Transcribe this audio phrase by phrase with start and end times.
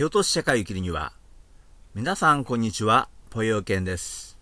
[0.00, 1.12] 蹴落とし社会を生きるには、
[1.94, 4.38] 皆さんこんにちは、ぽよけんです。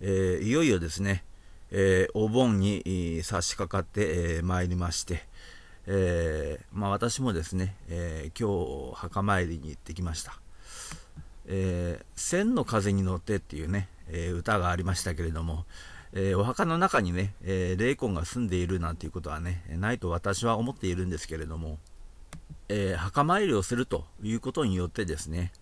[0.00, 1.24] えー、いよいよですね、
[1.70, 5.26] えー、お盆に差し掛かってえー、まいりまして、
[5.86, 10.40] えー、まあ、私もですね、え今日墓参りに行ってきました。
[11.44, 15.66] え千の風に乗ってっていうね、え歌がありましたけれども、
[16.12, 21.78] えー、お墓の中にね、えー、霊魂が住んでいるなんていうことはね、ないと私は思っているんですけれども、
[22.68, 25.52] えー、墓参りをするということによってですね、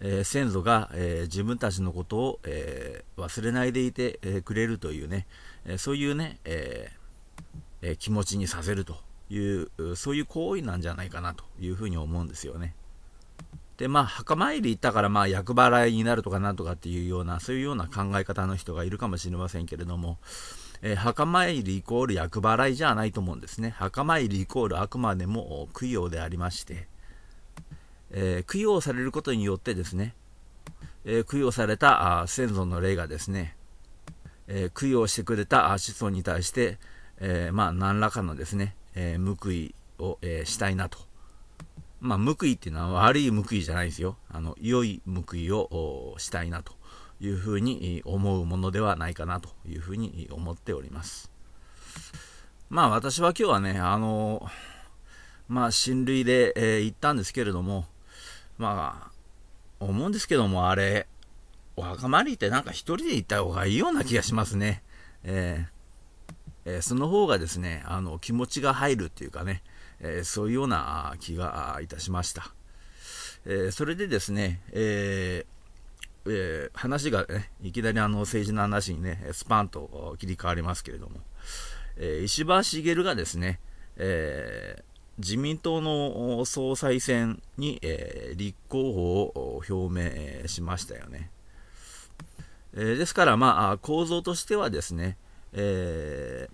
[0.00, 5.26] え先祖が、え自分たちのことを、え忘れないでいて、えくれるというね、
[5.64, 6.92] えそういうね、え
[7.98, 8.96] 気持ちにさせると
[9.28, 12.76] いう、そういう行為なんじゃないかなというふうに思うんですよね。
[13.78, 20.18] で、まあ、墓参り行ったから、まあ、厄払いになるとかなんとかっていうような、そういうような考え方の人がいるかもしれませんけれども、
[20.82, 23.70] えー、墓参りイコール厄払いじゃないと思うんですね。
[23.70, 26.88] 墓参りイコールあくまでも供養でありまして、
[28.10, 30.14] えー、供養されることによってですね、
[31.04, 33.54] えー、供養された先祖の霊がですね、
[34.50, 36.78] え供養してくれた子孫に対して、
[37.20, 41.07] えまあ、何らかのですね、え報いを、えしたいなと
[42.00, 44.16] まあ、報いっていうのは悪い報いじゃないですよ。
[44.30, 46.74] あの、良い報いをしたいなと
[47.20, 51.30] いうふうに思うものではないかなというふうに思っております。
[52.70, 54.46] まあ私は今日はね、あの、
[55.48, 57.86] まあ親類で、えー、行ったんですけれども、
[58.58, 59.12] まあ、
[59.80, 61.06] 思うんですけども、あれ、
[61.76, 64.82] お墓参りってなんか一人で行った方がいいような気がしますね。
[65.24, 65.78] えー
[66.64, 69.62] えー、その方がですね、あの、気持ちが入るっていうかね、
[70.00, 72.52] え、そういうような気がいたしました。
[73.46, 75.58] え、それでですね、えー
[76.30, 81.20] えー、話がね、いきなりあの政治の話にね、スパンと切り替わりますけれども、
[81.96, 83.60] えー、石破茂がですね、
[83.96, 84.82] えー、
[85.18, 91.30] 自民党の総裁選に、え、立候補を表明しましたよね。
[92.76, 95.16] え、ですから、まあ、構造としてはですね、
[95.52, 96.48] え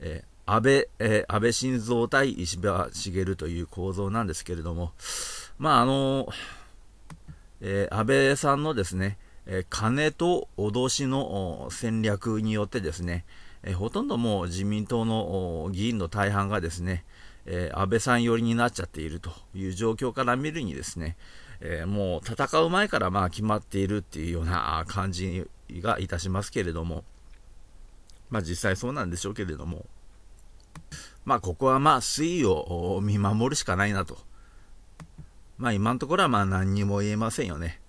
[0.00, 4.92] えー、安倍、えー、安倍晋三対石破茂という構造なんですけれども、
[5.58, 6.28] まあ、あの、
[7.60, 13.24] えー、安倍さんのですね、え金と脅しの戦略によってですね、
[13.64, 17.04] えほとんどもう自民党の議員の大半がですね、
[17.46, 21.16] え安倍さん寄りになっちゃっているという状況から見るにですね、
[21.60, 27.04] えもう戦う前からまあ決まっているっていうような感じがいたしますけれども、
[28.30, 29.86] まあ実際そうなんでしょうけれども、
[31.24, 34.18] まあ、ここはまあ、推移を見守るしかないなと。
[35.58, 37.80] まあ、今のところはまあ、何にも言えませんよね。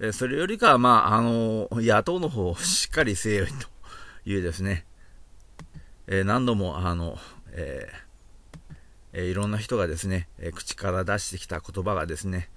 [0.00, 3.52] えそれよりかは、まあ、あの野党の方を しっかりせよと
[4.24, 4.86] いうですね、
[6.06, 7.18] え何度も、あの、
[7.52, 12.48] えー、いろんな人がですね、え口から出してきた言葉がですね、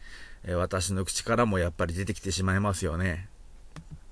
[0.43, 3.27] え私の口からもやっぱり出てきてしまいますよね。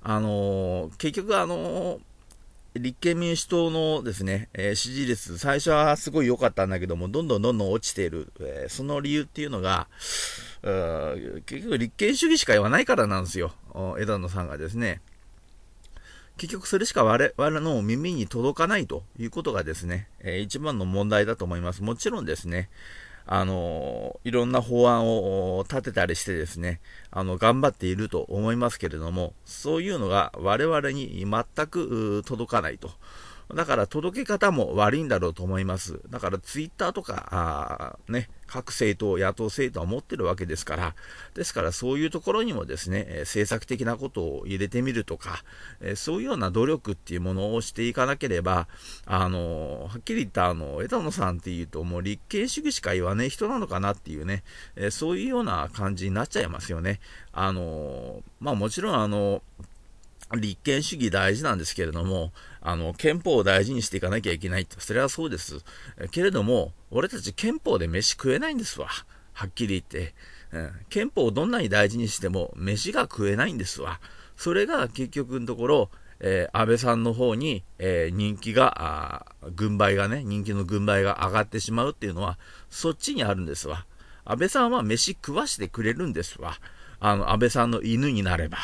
[0.02, 2.00] あの結局あの
[2.74, 9.88] 立憲民主党のですね、えー、支持率、最初はすごい良かったんだけども、どんどんどんどん落ちている、えー、その理由っていうのが、
[11.46, 13.52] 結局立憲主義しか言わないからなんですよ、
[13.98, 15.00] 枝野さんがですね。
[16.36, 21.82] 結局それしか我々の耳に届かないということがですね、えー、一番の問題だと思います。
[21.82, 22.70] もちろんですね、
[23.32, 26.80] あのいろんな法案を立てたりしてですね、
[27.12, 32.90] あの、頑張っていると思いますけれども、そういうのが我々に全く届かないと。
[33.54, 36.00] だから届け方も悪いんだろうと思います。
[36.10, 40.94] だからツイッターとか、ね、各政党、野党政党は持ってるわけですから、
[41.34, 45.44] ですからそういうところにもですね、政策的なことを入れてみるとか、
[45.94, 48.68] そういうような努力っていうものをしていかなければ、
[49.06, 54.42] あの、はっきり言ったあの、枝野さんっていうともう立憲主義しか言わねえ人なのかなっていうね、
[54.90, 57.00] そういうような感じになっちゃいますよね。
[57.32, 59.42] あの、まあもちろんあの、
[60.38, 64.80] 立憲主義大事なんですけれども、あの、憲法を大事にしていかなきゃいけないと。
[64.80, 65.64] それはそうです。
[66.10, 68.88] けれども、俺たち憲法で飯食えないんですわ。
[69.32, 70.14] はっきり言って。
[70.52, 74.00] うん、憲法をどんなに大事にしても、飯が食えないんですわ。
[74.36, 75.90] それが結局のところ、
[76.20, 83.86] えー、安倍さんの方に、えー、人気が、軍配がね、人気の軍配が上がってしまうっていうのは、そっちにあるんですわ。
[84.24, 86.58] 安倍さんは飯食わしてくれるんですわ。
[87.00, 88.58] あの、安倍さんの犬になれば。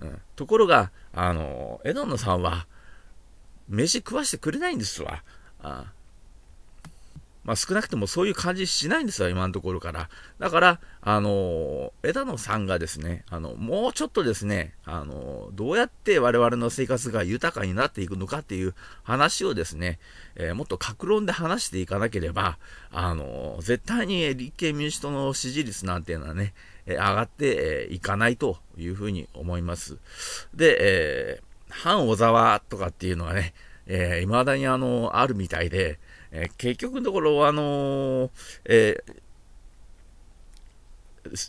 [0.00, 2.66] うん、ところが、あの、枝野さんは、
[3.68, 5.22] 飯食わしてくれないんですわ。
[5.60, 5.92] あ
[7.44, 10.08] まあ、少なくともそういう感じしないんですよ、今のところから。
[10.38, 19.98] だから、あの枝野さんがですね、あの、もうちょっとですね、あのどうやって我々の生活が豊かになっていくのかっていう話をですね、
[20.36, 22.58] えー、もっと格論で話していかなければ、
[22.92, 26.54] あの絶対に立憲民主党の支持率なんていうのはね、
[26.86, 29.98] え、上がっていかないというふうに思います。
[30.54, 33.54] で、えー、反小沢とかっていうのはね、
[33.86, 35.98] えー、未だにあの、あるみたいで、
[36.30, 38.30] えー、結局のところ、あのー、
[38.66, 39.04] え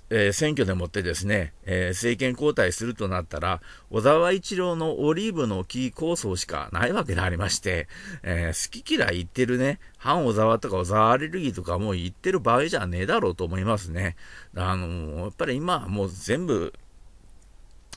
[0.09, 3.59] えー、選挙でもってですね、え、政権交代するとなったら、
[3.89, 7.87] 小沢一郎のオリーブの木構想しかないわけでありまして、
[8.21, 14.15] え、好き嫌い言ってるね、反小沢とか小沢アレルギーとかも言ってる場合じゃねえだろうと思いますね。
[14.55, 16.73] あのやっぱり今はもう全部、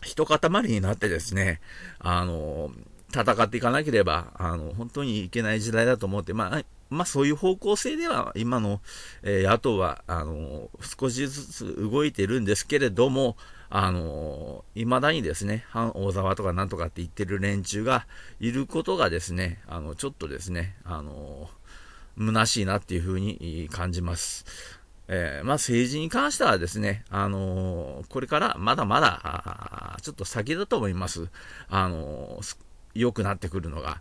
[0.02, 0.38] 一塊
[0.69, 1.60] になってですね、
[1.98, 2.70] あの
[3.12, 8.81] 戦っていかなければ、あの、本当にいけない時代だと思って、まあ、まあ、そういう方向性では、今の、
[9.22, 13.37] えー、野党は、あの、少しずつ動いてるんですけれども、
[13.69, 18.06] あの、未だにですね、反大沢とかなんとかって言ってる連中が
[18.38, 21.48] いることがですね、あの、ちょっとですね、あの、
[22.19, 24.44] 虚しいなっていうふうに感じます。
[25.08, 31.29] えー、まあ、政治に関してはですね、あのー、これからまだまだ、ちょっと先だと思います。
[31.69, 32.56] あのー、
[32.94, 34.00] 良くなってくるのが。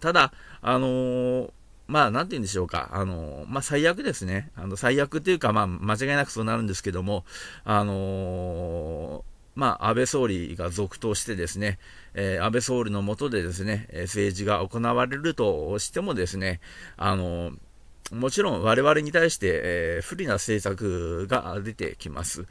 [0.00, 1.52] ただ、あの、
[1.88, 2.90] まあ、なんて言うんでしょうか。
[2.92, 4.50] あの、まあ、最悪ですね。
[4.56, 7.24] あの、最悪っていうか、まあ、間違いなくそうなるんですけども、
[7.64, 9.24] あの、
[9.54, 11.78] まあ、安倍総理が続投してですね、
[12.14, 16.60] えー、安倍総理の下でですね、政治が行われるとしてもですね、
[16.96, 17.58] あのー
[18.12, 22.44] もちろん我々に対して、えー、不利な政策が出てきます。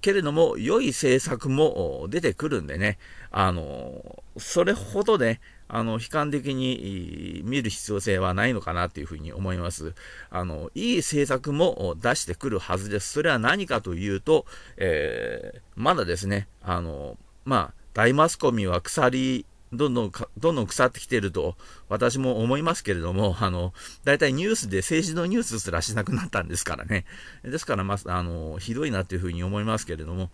[0.00, 2.98] けれども、良い政策も出てくるんでね、
[3.30, 9.94] あの、それほどね、あの、悲観的に見る必要性はないのかなというふうに思います。
[10.30, 13.12] あの、いい政策も出してくるはずです。
[13.12, 21.56] それは何かというと、えー、まだですね、あの、まあ、大マスコミは鎖どんどんどんどん腐ってきてると、
[21.88, 23.72] 私も思いますけれども、あの、
[24.04, 27.04] 大体ニュースで政治のニュースすらしなくなったんですからね。
[27.42, 30.30] ですから、まあ、あの、ひどいなというふうに思いますけれども、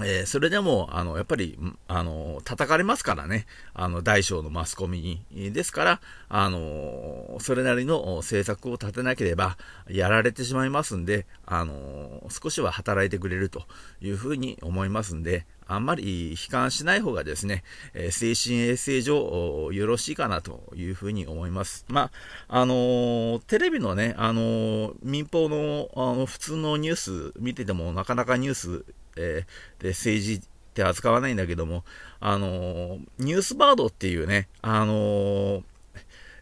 [0.00, 1.58] えー、それでも、あの、やっぱり、
[1.88, 3.46] あの、叩かれますからね。
[3.74, 5.52] あの、大小のマスコミに。
[5.52, 9.58] ですから、あの、それなりの政策を立てなければ、
[9.88, 13.64] やられてしまいますんで、あの、少しは働いてくれると
[14.00, 17.62] いうふうに思いますんで、あんまり悲観しない方がですね、
[17.94, 21.84] え、精神衛生上よろしいかなというふうに思います。
[21.88, 22.10] ま
[22.48, 28.84] あ、あのー、テレビのね、あのー、民放のあの普通のニュース見ててもなかなかニュース
[29.18, 30.40] えー、で政治っ
[30.74, 31.84] て扱わないんだけども、
[32.20, 35.62] あのニュースバードっていうね、あの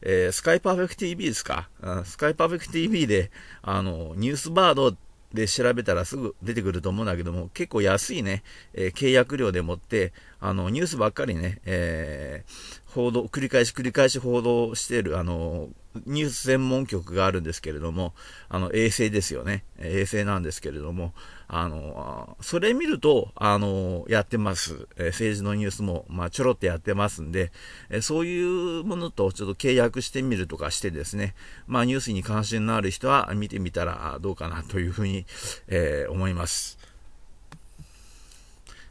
[0.03, 1.69] えー、スカイパーフェクト TV ですか、
[2.05, 3.31] スカイパーフェクト TV で、
[3.63, 4.97] あのニュースバードっ
[5.37, 8.43] で調べたらすぐ出てくると思うんだけども、結構安いね、
[8.75, 15.69] えー、契約料でもって、あの、ニュースばっかりね、えー、報道、繰り返し繰り返し報道してる、あの、
[16.07, 18.15] ニュース専門局があるんですけれども、
[18.49, 19.65] あの、衛星ですよね。
[19.79, 21.15] 衛星なんですけれども、
[21.49, 24.89] あの、それ見ると、あの、やってます。
[24.97, 27.53] え政治のニュースも、まあ、ちょろっとやってますんで、
[27.89, 31.35] えそういうものとちょっと契約してみるとかしてですね、
[31.67, 35.25] まあ、ニュースに関心のある人は見てみたらどうかなというふうに、
[35.69, 36.76] えー、思います。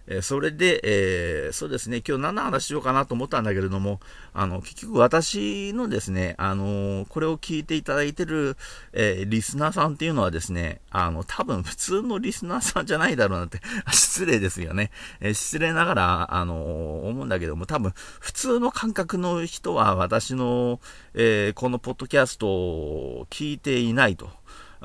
[0.08, 4.00] えそれで、えー、そうですね、今日何の話しようかなと思ったんだけれども、
[4.34, 8.58] あの、結局私のですね、あのこれを聞いていただいてる、
[8.94, 13.60] えー、リスナーさんっていうのはですね、あの、多分普通のリスナーさんじゃないだろうなって、
[13.92, 14.92] 失礼ですよね。
[15.22, 20.80] えー、失礼ながら、あの思うんだけども、多分普通の感覚の人は私の、
[21.14, 24.30] えこのポッドキャストを聞いていないと。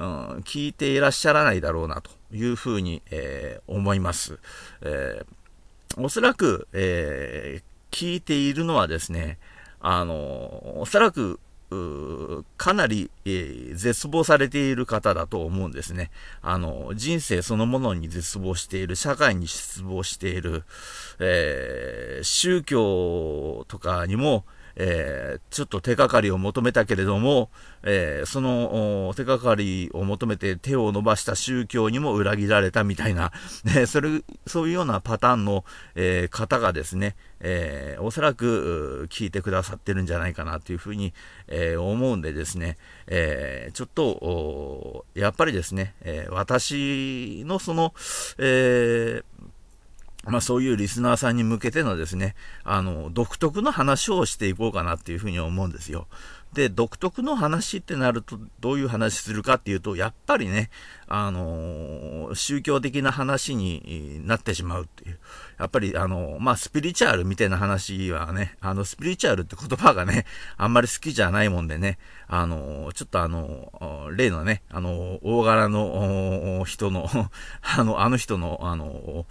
[0.00, 4.38] うん、聞いていらっしゃらないだろうなというふうに、えー、思います。
[4.80, 9.36] えー、おそらく、えー、聞いているのはですね、
[9.78, 11.38] あの、おそらく、
[12.56, 16.10] かなり、えー、絶望されている方だと思うんですね。
[16.42, 20.64] あの、人生そのものに絶望している、社会に失望している、
[21.20, 24.44] えー、宗教とかにも、
[24.82, 27.50] えー、ちょっと手がかりを求めたけれども、
[27.82, 33.30] えー、その手がかりを求めて手を伸ばした宗教にも裏切られたみたいな、
[33.64, 41.12] ね、それそういうようなパターンの、えー、方がですね、え、おそらく聞いてくださってるんじゃないかなというふうに、
[41.48, 47.92] え、思うんでですね、え、ちょっと、やっぱりですね、え私のその、
[48.38, 49.50] えー
[50.24, 52.34] まあそういうリスナーさんに向けてのですね、
[52.64, 56.08] あの、独特の話をしていこうかなっていうふうに思うんですよ。
[56.52, 60.70] で、独特の話ってなると、どういう話するかっていうと、やっぱりね、
[61.12, 65.18] あの、宗教的な話になってしまうっていう。
[65.58, 70.24] やっぱり、あの、まあ、スピリチュアルみたいな話はね、あの、スピリチュアルって言葉がね、
[70.56, 71.98] あんまり好きじゃないもんでね、
[72.28, 77.10] あの、ちょっとあの、例のね、あの、大柄の人の、
[77.60, 79.26] あの、あの人の、あの、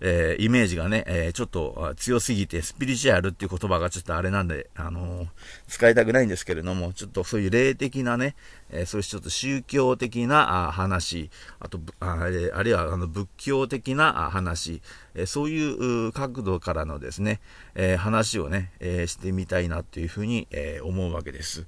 [0.00, 5.26] えイメージがね、えちょっと強すぎて、スピリチュアルっていう言葉がちょっとあれなんで、あの
[5.66, 8.36] 使いたくないんですけれども、ちょっとそういう霊的なね、
[8.70, 14.82] えそういうちょっと宗教的なあ話、あと、ああるいはあの仏教的な話、
[15.14, 17.40] えそういう角度からのですね、
[17.74, 21.66] え話をね、えしてみたいなというふうに、え思うわけです。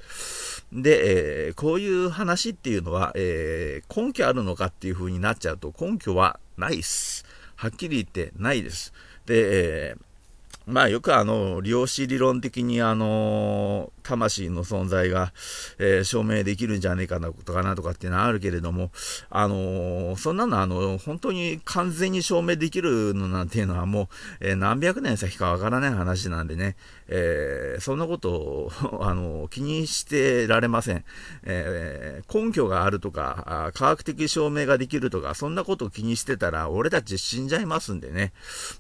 [0.73, 7.25] で、えこういう話っていうのは、え根拠あるのかっていうふうになっちゃうと根拠はないです。
[7.57, 8.92] はっきり言ってないです。
[9.26, 10.10] で、えー
[10.67, 15.33] まあよくあの、量子理論的にあの、魂の存在が、
[15.79, 18.90] えー、証明できるんじゃねえかなとかなとかっていうのはあるけれども、
[19.31, 24.09] あのー、そんなのあの、本当に完全に証明できるのなんていうのはもう、
[24.40, 26.76] えー、何百年先かわからない話なんでね、
[27.12, 31.05] えそんなことを、 あの気にしてられません。
[31.45, 38.33] え根拠があるとか科学的証明ができるとか、そんなことを気にしてたら、俺たち死んじゃいますんでね。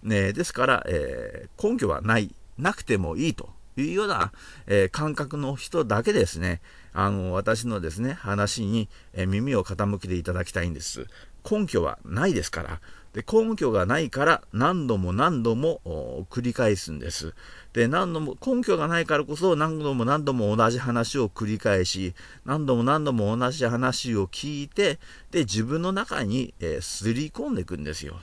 [0.02, 3.50] ねですから、え根拠はない、なくてもいいと。
[3.76, 4.32] いうような、
[4.66, 6.60] え、感覚の人だけですね、
[6.92, 11.06] あの、私のですね、話に、え、耳を傾けていただきたいんです。
[11.48, 12.80] 根拠はないですから。
[13.12, 17.34] で、根拠がないから何度も何度も繰り返すんです。
[17.72, 22.14] で、何度も、根拠がないからこそ何度も何度も同じ話を繰り返し、
[22.44, 25.00] 何度も何度も同じ話を聞いて、
[25.32, 28.20] で、自分の中に、えー、すり込んでいくんですよ。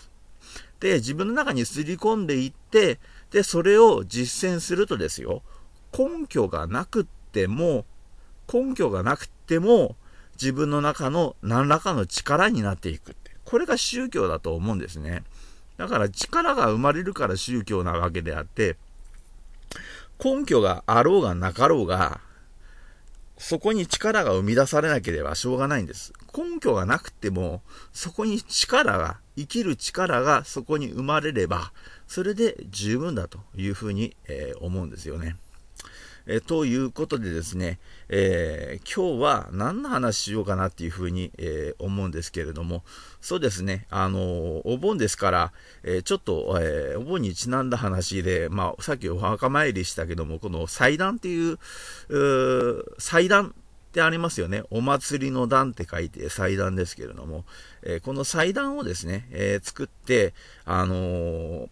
[0.79, 2.99] で、自分の中にすり込んでいって、
[3.31, 5.41] で、それを実践するとですよ、
[5.91, 7.85] 根拠がなくっても、
[8.51, 9.97] 根拠がなくっても、
[10.39, 13.15] 自分の中の何らかの力になっていく。
[13.47, 15.23] これが宗教だと思うんですね。
[15.77, 18.75] だから力が生まれるから宗教なわけであって、
[20.21, 22.19] 根拠があろうがなかろうが、
[23.37, 26.11] そこに力が生み出されなければしょうがないんです。
[26.35, 27.61] 根拠がなくても、
[27.93, 31.71] そこに力が、生きる力がそこに生まれれば、
[32.05, 35.37] それで十分だというふうに、えー、思うんですよね。
[36.27, 37.79] え、ということでですね、
[38.09, 42.83] えー、今日は何の話しようかなっていうふうに、えー、思うんですけれども、
[43.21, 44.19] そうですね、あの
[44.65, 45.53] お盆ですから、
[45.83, 51.57] えちょっと、えお盆にちなんだ話で、まあ、さっきお墓参りしたけども、この祭壇っていう、
[52.09, 53.55] う祭壇
[53.87, 54.63] ってありますよね。
[54.69, 57.45] お祭りの段って書いて祭壇ですけれども、
[57.83, 60.33] えこの祭壇をですね、え作って、
[60.65, 61.69] あの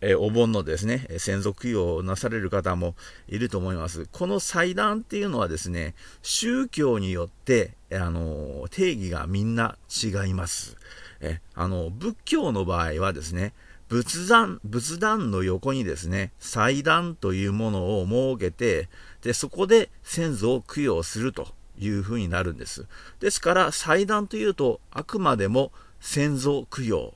[0.00, 2.94] えお盆のですね、先祖供養をなされる方も
[3.28, 4.06] いると思います。
[4.12, 10.76] この祭壇っていうのはですね、宗教によって、あの、定義がみんな違います。
[11.20, 13.52] え、あの、仏教の場合はですね、
[13.88, 18.88] 仏壇、仏壇の横にですね、祭壇というものを設けて、
[19.22, 22.86] で、そこで先祖を供養するというふうになるんです。
[23.18, 27.14] ですから、祭壇というと、あくまでも先祖供養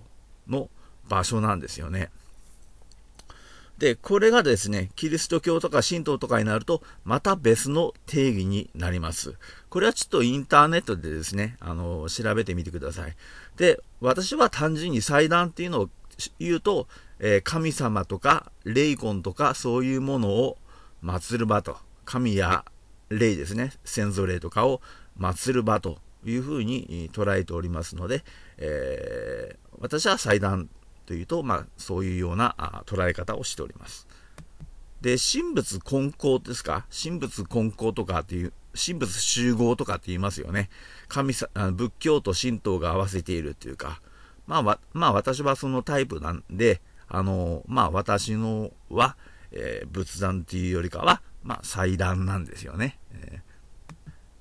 [0.48, 0.68] の
[1.08, 2.10] 場所なんですよね。
[3.78, 9.34] で、これがですね、キリスト教とか神道とかになると、また別の定義になります。
[9.70, 13.16] これはちょっとインターネットでですね、あの、調べてみてください。
[13.56, 15.90] で、私は単純に祭壇っていうのを
[16.38, 16.86] 言うと、
[17.18, 20.58] えー、神様とか霊魂とかそういうものを
[21.02, 22.64] 祀る場と、神や
[23.08, 24.80] 霊ですね、先祖霊とかを
[25.18, 28.24] 祀る場というふうに捉えておりますので、
[28.58, 30.68] えー、私は祭壇
[31.06, 34.06] というと、まあ、そういうようなあ捉え方をしております。
[35.00, 36.86] で、神仏混交ですか？
[36.90, 40.70] 神仏混交とかっていう、神仏集合とかって言いますよね。
[41.08, 44.00] 神さ仏教と神道が合わせているというか、
[44.46, 49.16] まあ、まあ、私はそのタイプなんで、あの、まあ、私のは、
[49.50, 52.98] えー、仏壇っていうよりかは、まあ、祭壇なんですよね。
[53.14, 53.40] え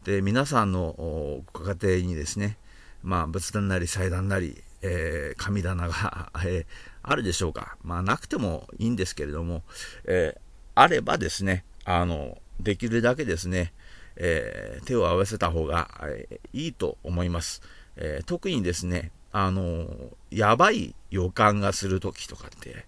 [0.04, 2.58] ー、で、皆さんのご家庭にですね、
[3.04, 6.66] まあ、仏壇なり祭壇なり、えー、神棚が、 えー、
[7.04, 7.78] あるでしょうか。
[7.84, 9.64] まあ、なくてもいいんですけれども、
[10.06, 10.42] えー、
[10.76, 13.74] あればですね、あの、できるだけですね、
[14.18, 17.62] え手を合わせた方が、えいいと思います。
[17.96, 19.88] え特にですね、あの
[20.30, 22.86] やばい予感がするときとかって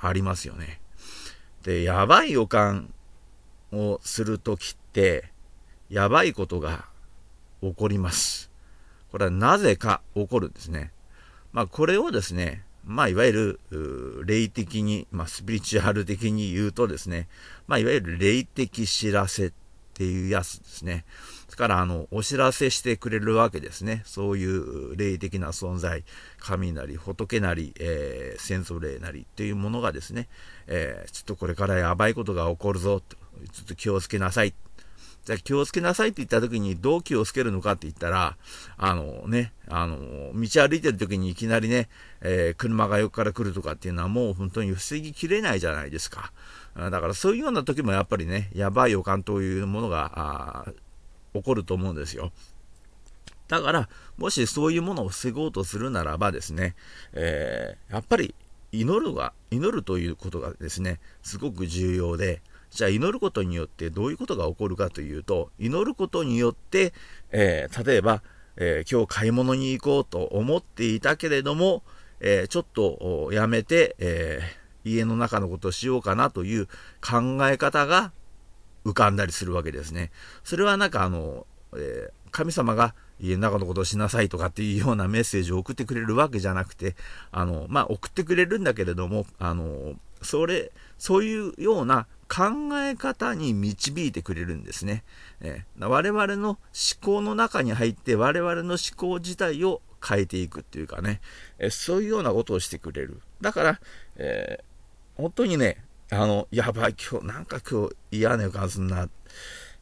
[0.00, 0.80] ありますよね。
[1.62, 2.92] で、やばい予感
[3.72, 5.30] をするときって、
[5.88, 6.86] やばいことが
[7.60, 8.50] 起こります。
[9.10, 10.92] これはなぜか起こるんですね。
[11.52, 17.28] まあ、これをですね、まあ、いわゆる、霊的に、まあ、スピリチュアル的に言うとですね、
[17.66, 19.52] まあ、いわゆる霊的知らせっ
[19.94, 21.04] ていうやつですね。
[21.50, 24.02] だから、あの、お知らせしてくれるわけですね。
[24.06, 26.04] そういう霊的な存在、
[26.38, 30.28] 神なり、仏なり、えー、先祖霊なりっていうものがですね、
[30.68, 33.02] えー、ちょっとこれからやばいことが起こるぞ、
[33.52, 34.54] ちょっと気をつけなさい。
[35.30, 38.36] じゃ気をつけなさいって言った時にどう気をつけるのかって言ったら、
[38.76, 39.96] あのね、あの、
[40.34, 41.88] 道歩いてる時にいきなりね、
[42.20, 46.32] えー、車が横から来るとかっていうのはもう本当に防ぎきれないじゃないですか。
[46.76, 50.66] だからそういうような時もやっぱりね、やばい予感というものが、
[51.32, 52.32] 起こると思うんですよ。
[53.46, 56.74] だから、もしそういうものを防ごうとするならばですね、
[57.12, 58.34] えー、やっぱり
[58.72, 66.92] 祈るが、祈るということがですね、すごく重要で、じゃあ祈ることによってどういうことが起こるかというと、祈ることによって、
[67.30, 68.22] えー、例えば、
[68.56, 71.82] えー、今日買い物に行こうと思っていたけれども、
[72.20, 74.40] えー、ちょっとやめて、え
[74.82, 76.66] 家の中のことをしようかなという
[77.02, 78.12] 考え方が
[78.86, 80.10] 浮かんだりするわけですね。
[80.42, 81.46] それはなんかあの、
[81.76, 86.96] え神様が家の中のことをしなさいとかっていうようなメッセージを送ってくれるわけじゃなくて、
[87.30, 95.02] あの、まあ、送ってくれるんだけれども、あの、それ、そういうような考え方に導いてくれるんですね。
[95.40, 96.58] えー、我々の思
[97.00, 101.20] 考の中に入って我々の思考自体を変えていくっていうかね、
[101.58, 103.20] えー、そういうようなことをしてくれる。
[103.40, 103.80] だから、
[104.16, 109.08] えー、本当にね、あの、やばい、今日、なんか今日嫌な予感すんな。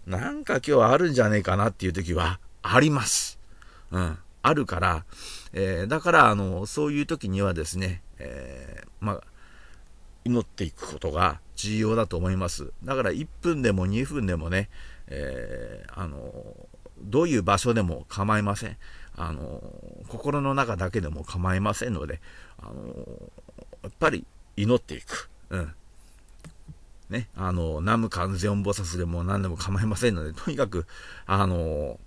[0.07, 3.39] なんか今日あるんじゃねえかなっていう時はあります。
[3.91, 4.19] うん。
[4.43, 5.05] あるから、
[5.53, 9.23] えー、だから、あの、そういう時にはですね、えー、まあ、
[10.29, 12.73] 祈っていくことが重要だと思います。
[12.85, 14.69] だから1分でも2分でもね、
[15.07, 16.33] えー、あの、
[17.01, 18.77] どういう場所でも構いません。
[19.17, 19.63] あの、
[20.09, 22.21] 心の中だけでも構いませんので、
[22.59, 22.73] あの、
[23.83, 25.31] やっぱり祈っていく。
[25.51, 25.73] うん。
[27.09, 30.87] ね、あの、南無完全音菩薩でも何でも構いませんので、とにかく、
[31.27, 31.99] あの、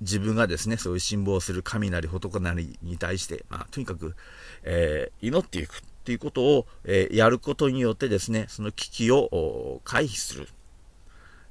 [0.00, 4.16] 自分がですね、そういう辛抱する神なり仏なりに対して、まあ、とにかく、
[4.62, 10.48] えー、祈っていくっていうことを、えー、やることによってですね、その危機を回避する、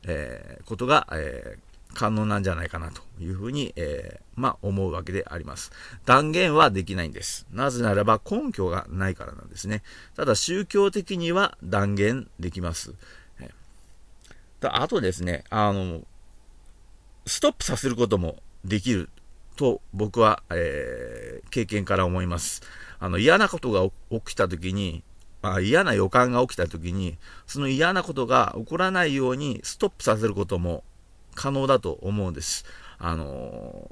[0.03, 1.57] えー、ことが、え
[1.93, 5.71] 可能なんじゃないかなというふうに、えまあ、思うわけであります。
[6.05, 7.45] 断言はできないんです。
[7.51, 9.83] なぜならば根拠がないからなんですね。
[10.15, 12.93] ただ宗教的には断言できます。
[14.63, 16.01] あとですね、あの、
[17.25, 19.09] ストップさせることもできる
[19.55, 22.61] と僕は、えー、経験から思います。
[23.01, 25.03] あの嫌なことが起きた時に、
[25.41, 30.83] まあ、嫌な予感が起きた時に、その嫌なことが起こらないようにストップさせることも
[31.33, 32.63] 可能だと思うんです。
[32.99, 33.89] あの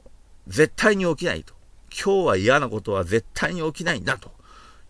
[0.48, 1.56] ー、絶対に起きないと。
[1.92, 4.30] 今日は嫌なことは絶対に起きないんだと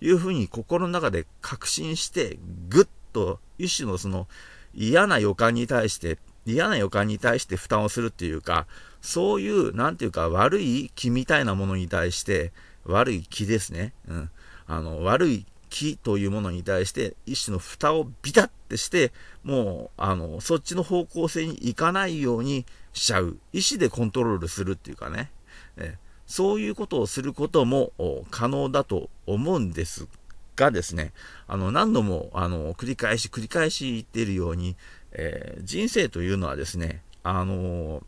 [0.02, 4.28] いうふうに心の中で確信して、ぐっと一種のその
[4.74, 8.68] 嫌な予感に対して嫌な予感に対して負担をするっていうか、
[9.02, 12.52] そういう、なんていうか、悪い気みたいなものに対して、
[12.86, 13.94] 悪い気ですね。
[14.08, 14.30] うん。
[14.68, 19.12] あの、悪い気というものに対して、一種の蓋をビタってして、
[19.44, 23.38] もう、あの、そっちの方向性に行かないようにしちゃう。
[23.54, 25.32] 意思でコントロールするっていうかね。
[25.78, 27.92] えそういうことをすることも
[28.30, 30.08] 可能だと思うんです
[30.56, 31.12] がですね、
[31.48, 34.76] あの、何度も、あの、繰り返し繰り返し言っているように、
[35.12, 38.02] えー、人生というのはですね、あの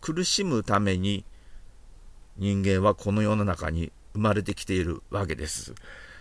[0.00, 1.24] 苦しむために
[2.36, 5.74] 人間はこの世の中に生まれてきているわけです。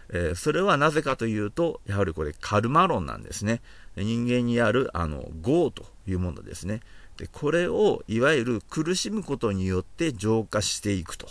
[0.10, 3.62] えー、それはなぜかというと、やはりこれカルマ論なんですね。
[3.96, 6.82] 人間にあるあの業というものですね。
[7.18, 11.28] でこれをいわゆる苦しむことによって浄化していくと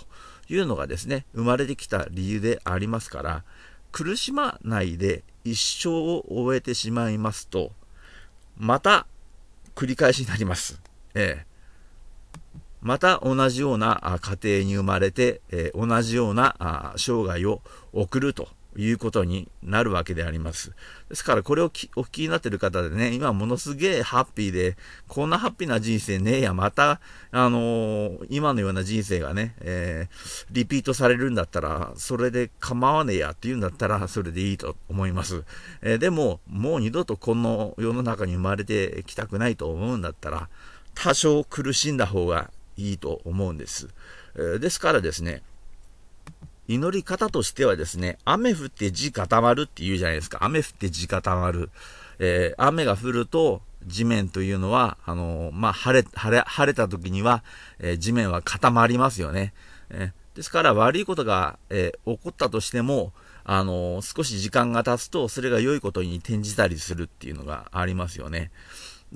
[0.49, 3.45] いうのがですね、生まれてきた理由でありますから、
[3.93, 7.71] 苦しまないで一生を終えてしまいますと、
[8.57, 9.07] また
[9.77, 10.81] 繰り返しになります。
[11.15, 11.46] ええ
[12.87, 17.61] また同じような家庭に生まれて、え、同じような生涯を
[17.93, 20.73] 送るということになるわけであります。
[21.09, 24.77] ですからこれをお聞きになっている方でね、今ものすげえハッピーで、
[25.09, 27.01] こんなハッピーな人生ねえや、また、
[27.33, 35.43] あのー、今のような人生がね、えー、リピートされるんだったら、それで構わねえやって言うんだったら、それでいいと思います。
[35.83, 40.49] えー、でも、もう二度とこの世の中に生まれてきたくないと思うんだったら、
[40.95, 43.89] 多少苦しんだ方がいいと思うんです。
[44.39, 45.43] えですからですね、
[46.69, 50.39] 祈り方としてはですね、雨降って地固まるって言うじゃないですか。
[50.43, 51.71] 雨降って地固まる。
[52.19, 57.45] えー、雨が降ると地面というのは、あのー、まあ、晴れ、晴れ、晴れた時には、
[57.79, 59.53] えー、地面は固まりますよね。
[59.91, 63.13] えですから悪いことが、え起こったとしても、
[63.45, 68.51] あの少し時間が経つと、それが良いことに転じたりするっていうのがありますよね。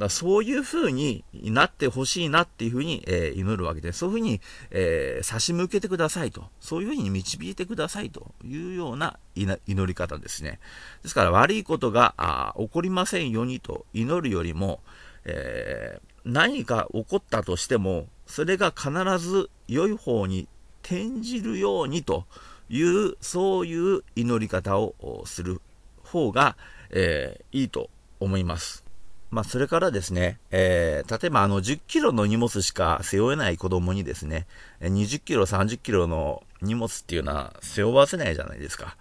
[0.00, 10.58] だそういう風になってほしいなっていう風に、えー、祈るわけで、そういう風に、えー、差し向けてくださいと、そういう風に導いてくださいというような祈り方ですね。
[11.02, 14.80] ですから悪いことが起こりませんようにと祈るよりも、
[15.24, 20.48] えー、何か起こったとしても、それが必ず良い方に
[20.82, 22.24] 転じるようにと
[22.68, 25.60] いう、そういう祈り方をする
[26.04, 26.56] 方が、
[26.90, 28.89] えー、いいと思います。
[29.30, 34.46] まあ、それからですね、えー、例えばあの10キロの荷物しか背負えない子供にですね、
[34.80, 38.96] 20キロ、30キロの荷物っていうのは背負わせないじゃないですか。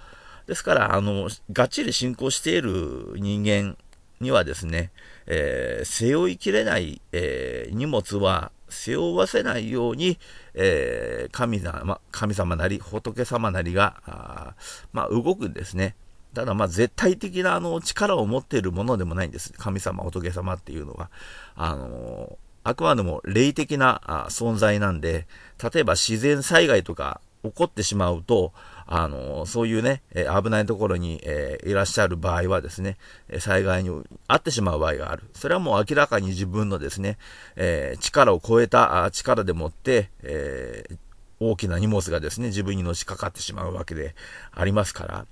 [0.46, 3.76] ですから、あの、がっちり進行している人間
[4.20, 4.92] にはですね、
[5.26, 10.20] えー、背負いきれない、えー、荷物は背負わせないように、
[10.54, 14.54] えー、神様神様なり仏様なりが、あ
[14.94, 15.96] まあ、動くんですね。
[16.34, 19.54] ただまあ絶対的なあの力を持っているものでもないんです。
[19.58, 21.10] 神様、仏様っていうのは。
[21.56, 25.28] あのあくまでも霊的な存在なんで、
[25.74, 28.54] 例えば自然災害とか起こってしまうと、
[28.86, 32.98] あのそういうね、え危ないところに、えいらっしゃる場合はですね、
[33.39, 34.04] 災害に遭
[34.36, 35.24] ってしまう場合がある。
[35.34, 37.18] それはもう明らかに自分のですね、
[37.56, 40.84] え力を超えた力でもって、え
[41.39, 44.15] 大きな荷物がですね、自分にのしかかってしまうわけで
[44.52, 45.26] ありますから、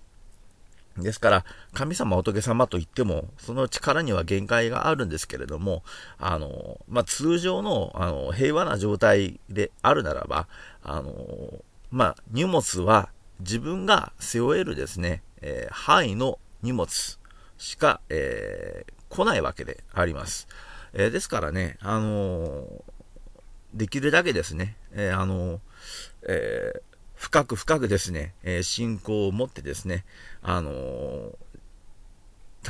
[0.97, 5.83] ですから、神様、仏様といっても、その力には限界があるんですけれども、
[6.17, 10.47] あの、まあ、通常の、あの、平和な状態であるならば、
[10.83, 11.13] あの、
[11.91, 17.19] まあ、荷物は自分が背負えるですね、えー、範囲の荷物
[17.57, 20.47] しか、えー、来ないわけであります。
[20.93, 22.83] えー、ですからね、あの
[23.73, 25.59] できるだけですね、えあの
[26.27, 26.81] え
[27.17, 30.05] 深く深くですね、え信仰を持ってですね、
[30.41, 30.71] あの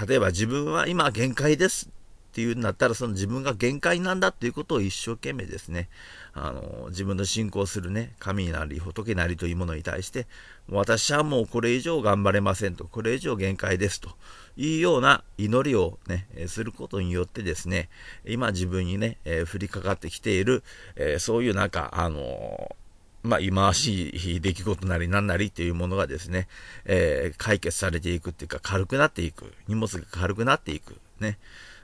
[0.08, 1.90] 例えば自分は今限界ですっ
[2.38, 5.90] ていうんだったら、その自分が限界なんだっていうことを一生懸命ですね、
[6.34, 10.28] あの自分の信仰するね、神なり仏なりというものに対して、
[10.70, 14.12] 私はもうこれ以上頑張れませんと、これ以上限界ですと
[14.56, 17.90] いうような祈りをね、することによってですね、
[18.26, 20.64] 今自分にね、えー、降りかかってきている、
[20.96, 22.76] え、そういうなんか、あの
[23.24, 26.48] まあ、忌まわしい出来事なりなんなりっていうものがですね、
[26.86, 31.38] えー、解決されていくっていうか軽くなっていく、荷物が軽くなっていく、ね、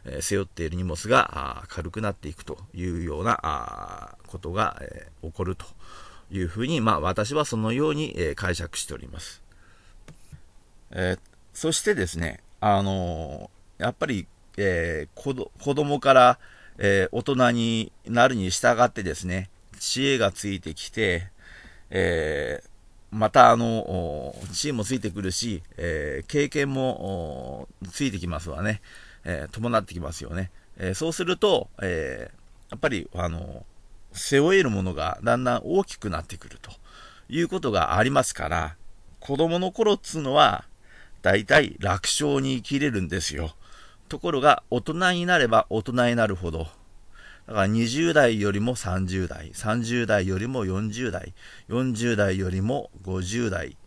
[0.05, 5.65] えー、背負っている荷物が軽くなっていくというようなことが、えー、起こると
[6.31, 9.41] いうふうに、まあ、私はそのように、え解釈しております。
[10.91, 11.17] え
[11.53, 16.39] そしてですね、あのやっぱり、え子供から、
[16.79, 19.49] え大人になるに従ってですね、
[19.83, 21.27] 知恵がついてきて、
[21.89, 22.67] えー、
[23.11, 28.81] またあの、知恵もついてくるし、えー、経験もついてきますわね。
[29.25, 30.51] えー、伴ってきますよね。
[30.77, 32.31] えそうすると、え
[32.71, 33.65] やっぱり、あの、
[34.13, 36.71] 背負えるものがだんだん大きくなってくると
[37.29, 38.75] いうことがありますから、
[39.19, 40.63] 子供の頃っつうのは、
[41.21, 43.53] 大体楽勝に生きれるんですよ。
[44.07, 46.67] ところが、大人になれば大人になるほど、
[47.47, 51.33] だから20代よりも30代、30代よりも40代、
[51.69, 53.77] 40代よりも50代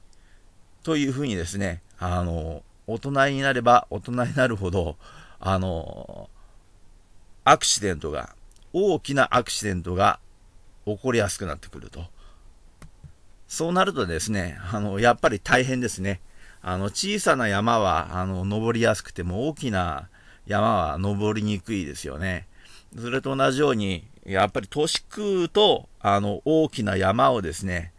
[0.83, 4.97] というふうにですね、あの、大人になれば大人になるほど、
[5.41, 6.29] あの、
[7.45, 8.35] アクシデントが、
[8.73, 10.21] 大きなアクシデントが
[10.85, 12.05] 起こりやすくなってくると。
[13.49, 16.21] そうなるとですね、あの、やっぱり大変ですね。
[16.61, 20.09] あの、小さな山は、あの、登りやすくても大きな
[20.47, 22.49] 山は登りにくいですよね。
[22.99, 27.93] それと同じように、やっぱり年食うと、あの、大きな山をですね、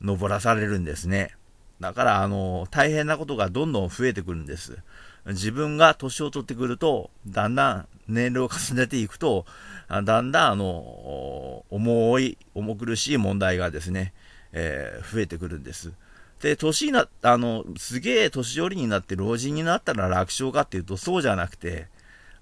[0.00, 1.34] 登らされるんですね。
[1.80, 4.78] だから、あの、大変なことがどんどん増えてくるんです。
[5.26, 9.44] 自分が年を取ってくると、だんだん年齢を重ねていくと、
[9.88, 14.14] だんだん、あの、重い、重苦しい問題がですね、
[14.52, 15.92] えー、増えてくるんです。
[16.40, 21.88] で、年な、あの、すげえ年寄りになって老人になったら楽勝かっていうと、そうじゃなくて、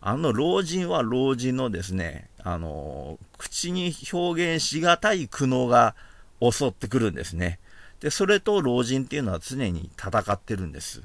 [0.01, 5.95] あの老人は老人のですね、あの、口に表現しがたい苦悩が
[6.41, 7.59] 襲ってくるんですね。
[8.01, 11.03] で、それと老人っていうのは常に戦ってるんです。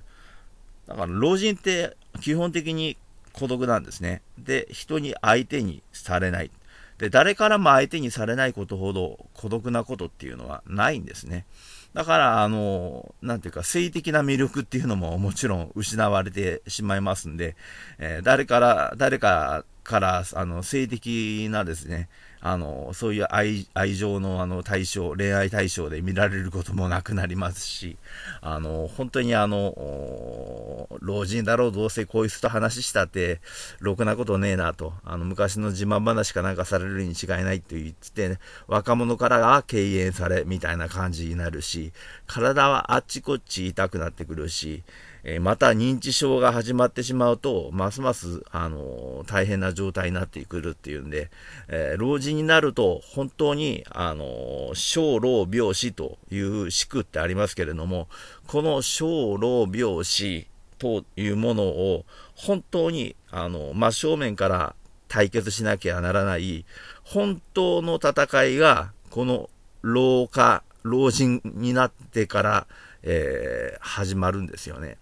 [0.87, 2.97] だから老人って基本的に
[3.33, 4.21] 孤独なんですね。
[4.37, 6.51] で、人に相手にされない。
[6.97, 11.45] で、誰からも相手にされないことほど孤独なことっていうのはないんですね。
[11.93, 17.55] だから、あの、なんていうか、性的な魅力っていうのももちろん失われてしまいますんで、
[17.99, 22.07] えー、誰から、誰かから、あの、性的なですね、
[22.41, 27.97] あの、そういう愛、愛情のあの対象、恋愛対象で見られることもなくなりますし、
[28.41, 33.41] あの、本当にあの、老人だろう、どうせこいつと話したって、
[33.79, 41.93] ろくなことねえなと、あの、昔の自慢話かなんかされるに違いないって言って、ね、若者からが敬遠され、みたいな感じになるし、
[42.25, 44.83] 体はあっちこっち痛くなってくるし、
[45.23, 51.29] えまた認知症が始まってしまうと、ますます、あの大変な状態になってくるっていうんで、
[51.67, 58.07] えー、老人になると、本当に、あの小老病死という死苦ってありますけれども、
[58.47, 60.47] この小老病死
[60.79, 62.05] というものを、
[62.35, 64.75] 本当に、あの、真正面から
[65.07, 66.65] 対決しなきゃならない、
[67.03, 69.51] 本当の戦いが、この
[69.83, 72.67] 老化、老人になってから、
[73.03, 74.97] えー、始まるんですよね。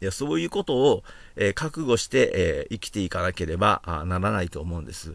[0.00, 1.04] いやそういうことを、
[1.36, 5.14] えー、覚悟して、えー、生きていかなければならないと思うんです。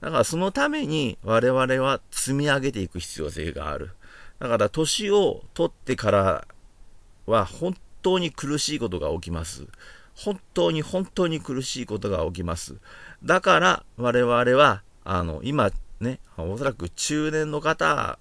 [0.00, 3.90] だからそのために我々は積み上げていく必要性がある。
[4.38, 6.46] だから年を取ってから
[7.26, 9.66] は本当に苦しいことが起きます。
[10.14, 12.76] 本当に本当に苦しいことが起きます。
[13.24, 18.18] だから我々は、あの、今ね、おそらく中年の方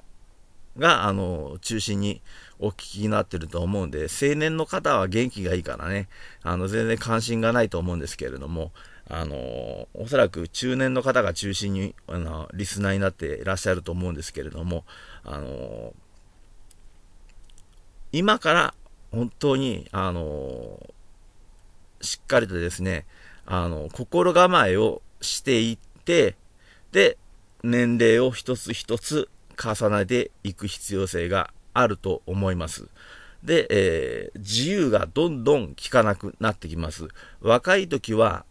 [0.77, 2.21] が、あの、中心に
[2.59, 6.07] お聞きになってると思うんで、青年の方は元気がいいからね、
[6.43, 8.71] あの、全然関心がないと思うんですけれども、
[9.09, 9.35] あの、
[9.93, 14.83] おそらく中年の方が中心に、あの、リスナーになっていらっしゃると思うんですけれども、
[15.23, 15.93] あの、
[18.11, 18.73] 今から
[19.11, 20.79] 本当に、あの、
[22.01, 23.05] しっかりとですね、
[23.45, 26.35] あの、心構えをしていって、
[26.91, 27.17] で、
[27.63, 32.87] 年齢を一つ一つ重ねていく必要性があると思います。
[33.43, 37.07] で、えー、自由がどんどん効かなくなってきます。
[37.41, 38.45] 若い時は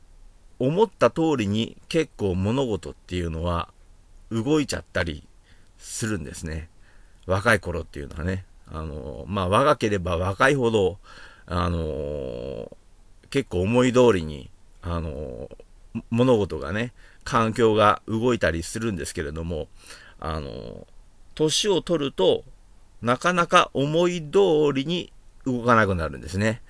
[0.59, 3.69] 思った通りに結構物事っていうのは
[4.31, 5.27] 動いちゃったり
[5.79, 6.69] するんですね。
[7.27, 8.45] 若い頃っていうのはね。
[8.73, 10.99] あの、まあ、若ければ若いほど、
[11.47, 12.77] あの
[13.31, 14.51] 結構思い通りに、
[14.83, 15.49] あの
[16.11, 16.93] 物事がね、
[17.25, 19.69] 環境が動いたりするんですけれども、
[20.19, 20.87] あの
[21.35, 22.45] 年を取ると、
[23.07, 25.13] なかなか思い通りに
[25.47, 26.61] 動かなくなるんですね。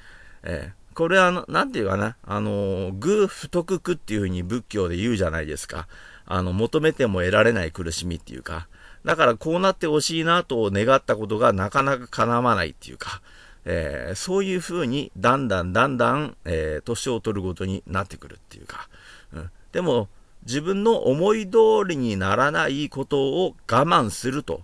[0.43, 5.89] えー、これは、なんていうかな、あの、偶不徳苦っていうふうに仏教で言うじゃないですか。
[6.27, 8.69] あの、求めても得られない苦しみっていうか。
[9.03, 13.23] だからこうなってほしいなと願ったことがなかなか叶わないっていうか。
[13.65, 18.89] えー、そういうふうにだんだんだんだん、えー、年を取るごとになってくるっていうか。
[19.33, 20.09] うん、でも、
[20.47, 24.63] 自分の思い通りにならないことを我慢すると。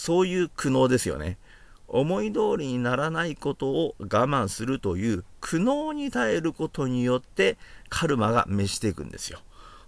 [0.00, 1.36] そういう苦悩ですよね。
[1.86, 7.58] 思い通りにならないことを我慢するという苦悩に耐えることによって
[7.90, 9.40] カルマが召していくんですよ。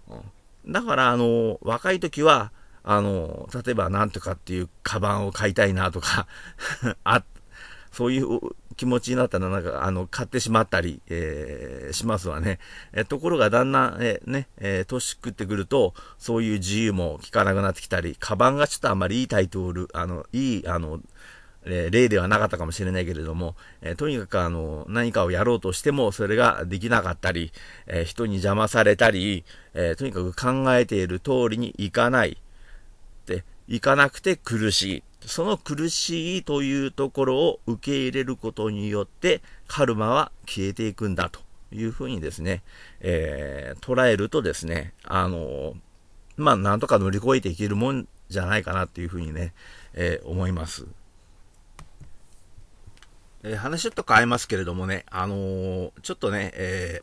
[0.09, 2.51] うん、だから、あの、若い時は、
[2.83, 6.27] あの、例えば何とかっていうカバンを買いたいなとか
[7.03, 7.23] あ、
[7.91, 8.39] そういう
[8.75, 12.59] 気持ちになったら、なんか、あの、買ってしまったり、えー、しますわね。
[12.93, 20.99] えところが、だんだん、えー、ね、えー、年食ってくると、そういう自由も効かなくなってきたり、カバンがちょっとあんまりいいタイトル、あの、いい、あの、
[21.65, 27.51] え例ではなかったかもしれないけれども、えとにかくあの、何かをやろうとしても、それができなかったり、
[27.87, 32.37] え人に邪魔されたり、えとにかく考えている通りにいかない。
[33.25, 35.03] で、いかなくて苦しい。
[35.25, 41.39] その苦しいというところを受け入れることによって、カルマは消えていくんだと
[41.71, 42.63] いうふうにですね、
[42.99, 45.75] えー、捉えるとですね、あの
[46.37, 49.53] まあ、なんとか乗り越えていけるもんじゃないかなっていうふうにね、
[49.93, 50.85] えー、思います。
[53.43, 57.01] えー、話ちょっと変えますけれどもね、あの、ちょっとね、え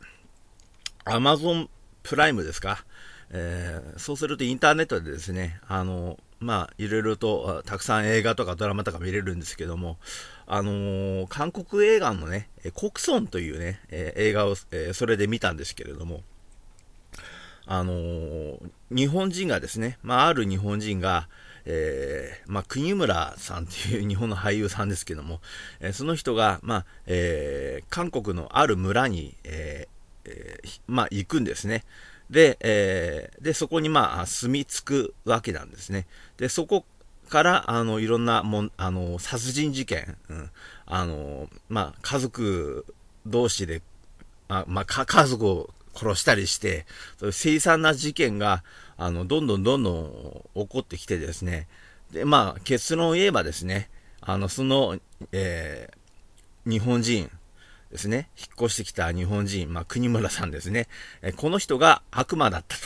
[1.04, 1.68] ー、アマゾン
[2.02, 2.85] プライムですか、
[3.30, 9.98] えー、そうするとインターネットでですね、あのまあ、いろいろとたくさん映画とかドラマとか見れるんですけども、
[10.46, 16.22] あのー、韓国映画のね、国村というね、えー、映画を、えー、それで見たんですけれども、
[17.66, 18.59] あのー、
[18.90, 21.29] 日本人がですね、まあ、ある日本人が、
[21.66, 25.42] えー、まあ、国村さんっていう 日本の俳優さんですけども、
[25.81, 29.88] えその人が、まあ、え韓国のある村に、え
[30.87, 31.85] まあ、行くんですね。
[32.31, 36.07] で、えー、で、そこにまあ、住み着くわけなんですね。
[36.37, 36.85] で、そこ
[37.29, 40.51] から、あの、いろんなもん、あの、殺人事件、うん、
[40.87, 42.87] あの、まあ、家族
[43.27, 43.83] 同士で、
[44.49, 46.87] あまあ、家族を殺したりして、
[47.19, 48.62] そういう凄惨な事件が、
[48.97, 51.66] あの、どんどんどんどん起こってきてですね、
[52.12, 53.90] で、まあ、結論を言えばですね、
[54.21, 54.99] あの、その、
[55.33, 57.31] えー、日本人、
[57.90, 60.87] ですね、引っ越してきた日本人、まあ、国村さんですね、
[61.22, 62.83] えこの人が悪魔だったと。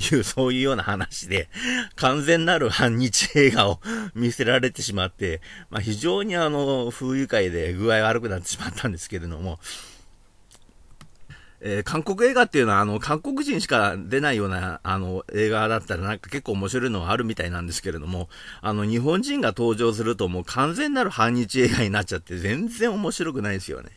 [0.16, 1.48] いう、そういうような話で、
[1.96, 3.80] 完全なる反日映画を
[4.14, 9.58] 見せられてしまって、まあ、非常にあの、風愉快で具合悪くなってしまったんですけれども、
[11.62, 18.30] えー、韓国映画っていうのは、あの、韓国人しか出ないような、あの、映画だったらなんか結構面白いのがあるみたいなんですけれども、
[18.62, 23.90] あの、日本人が登場するともう完全なる反日映画になっちゃって全然面白くないですよね。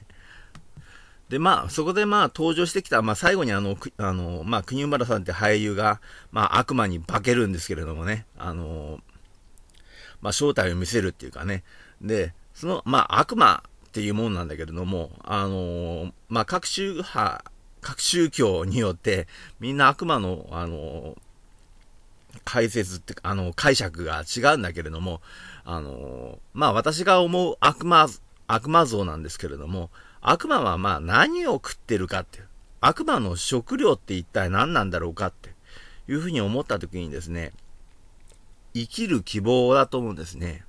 [1.29, 8.99] で、まあ、そこでまあ、登場してきた、まあ、最後にあの、あの、まあ、国村さんって俳優が、まあ、悪魔に化けるんですけれどもね、あの、
[10.21, 11.63] まあ、正体を見せるっていうかね、
[12.01, 17.45] で、その、まあ、悪魔っていうもんなんだけれども、あの、まあ、各宗派、
[17.81, 19.27] 各宗教によって、
[19.59, 21.15] みんな悪魔の、あの、
[22.45, 25.21] 解説って、あの、解釈が違うんだけれども、
[25.65, 28.07] あの、まあ私が思う悪魔、
[28.47, 29.89] 悪魔像なんですけれども、
[30.25, 32.47] 悪魔はまあ何を食ってるかっていう、
[32.79, 35.51] 悪魔の食料って一体何なんだろうかって
[36.07, 37.51] いうふうに思った時にですね、
[38.73, 40.63] 生きる希望だと思うんですね。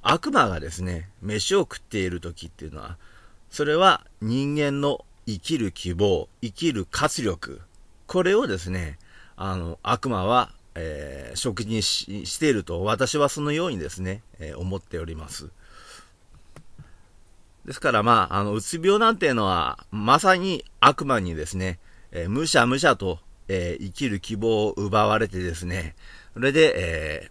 [0.00, 2.98] 悪魔がですね、飯を食っている時っていうのは、
[3.50, 7.62] それは人間の生きる希望、生きる活力、
[8.06, 8.98] これをですね、
[9.36, 15.50] あの、悪魔は、えー、食事にしていると、私はそのようにですね、えー、思っております。
[17.64, 21.78] ですから、まあ、あの、うつ病なんていうのは、まさに悪魔にですね、
[22.12, 25.94] えー、むしゃむしゃと、え生きる希望を奪われてですね、
[26.32, 27.30] それで、え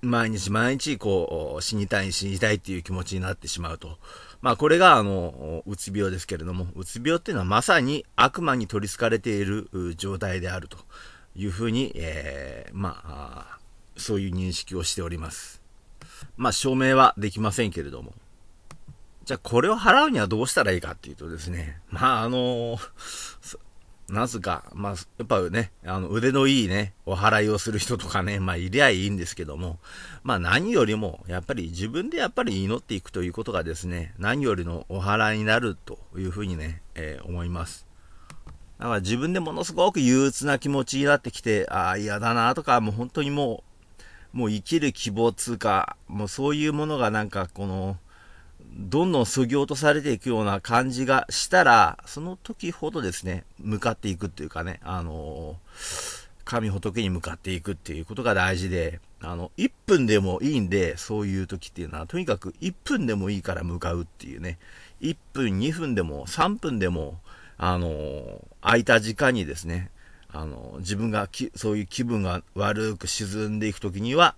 [0.00, 3.98] 毎日毎日、こう、死にたい死にたいっていう気持ちになってしまうと。
[4.40, 10.78] まあこれがあの、うつ病ですけれども、うつ病っていうのはまさに悪魔に取り憑かれている状態であると
[11.34, 13.58] いうふうに、えー、まあ、
[13.96, 15.60] そういう認識をしております。
[16.36, 18.14] まあ証明はできませんけれども。
[19.28, 22.78] じゃあこれを払うにはどうしたらいいかっていうとですね、まああの、
[24.08, 29.80] なぜか、まあ、やっぱね、あの、腕のいいね、お払いをする人とかね、まあ、いりゃいいんですけども、
[30.22, 37.86] まあ、何よりも、やっぱり自分でやっぱり祈っていくということがですね、何よりのお払いになるというふうにね、えー、思います。
[38.78, 43.62] だから自分でものすごく憂鬱な気持ちになってきて、ああ、嫌だなとか、もう本当にも
[44.32, 47.98] う、もう生きる希望つうか、もうそういうものがなんかこの、
[48.78, 64.58] どんどん削ぎ落とされていくような感じがしたら、その時ほどですね、向かっていくっていうかね、あのー、神仏に向かっていくっていうことが大事で、あの、1分でもいいんで、そういう時っていうのは、とにかく1分でもいいから向かうっていうね、
[65.00, 67.18] 1分、2分でも3分でも、
[67.56, 69.90] あのー、空いた時間にですね、
[70.28, 74.36] あのー、自分がそういう気分が悪く沈んでいく時には、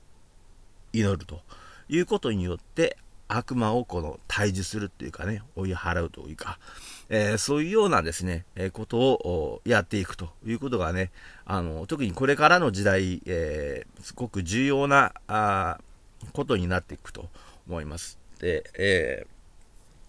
[0.94, 1.42] 祈ると
[1.90, 2.96] いうことによって、
[3.32, 6.58] 悪魔をこの退治するっていうかね、追い払うというか、
[7.08, 11.12] えー、そういうようなですね、えー、ことをやっていくということがね、
[11.44, 15.78] あの、特にこれからの時代、えー、すごく重要な、あ
[16.32, 17.28] ことになっていくと
[17.68, 18.18] 思います。
[18.40, 19.26] で、え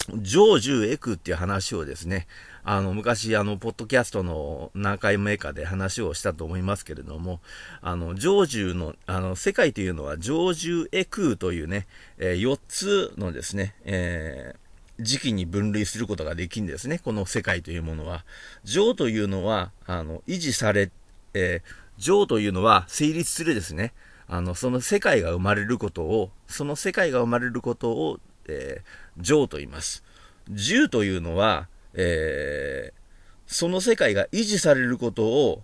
[0.10, 2.28] ー、上重エクっていう話をですね、
[2.63, 7.39] あの、昔、あの、ポッドキャストの何回目かで話をしたと思いますけれども、
[7.82, 18.26] あの、常住の、あの、世界というのは常住エクーというね、えー、4つのですね、えー、時期に分類することができるんですね、この世界というものは。
[18.63, 20.91] 情というのは、あの、維持され、
[21.34, 23.93] えー、情というのは成立するですね、
[24.28, 30.04] あの、その世界が生まれることを、その世界が生まれることを、えー、情と言います。
[30.50, 33.02] 銃というのは、えー、
[33.48, 35.62] その世界が維持されることを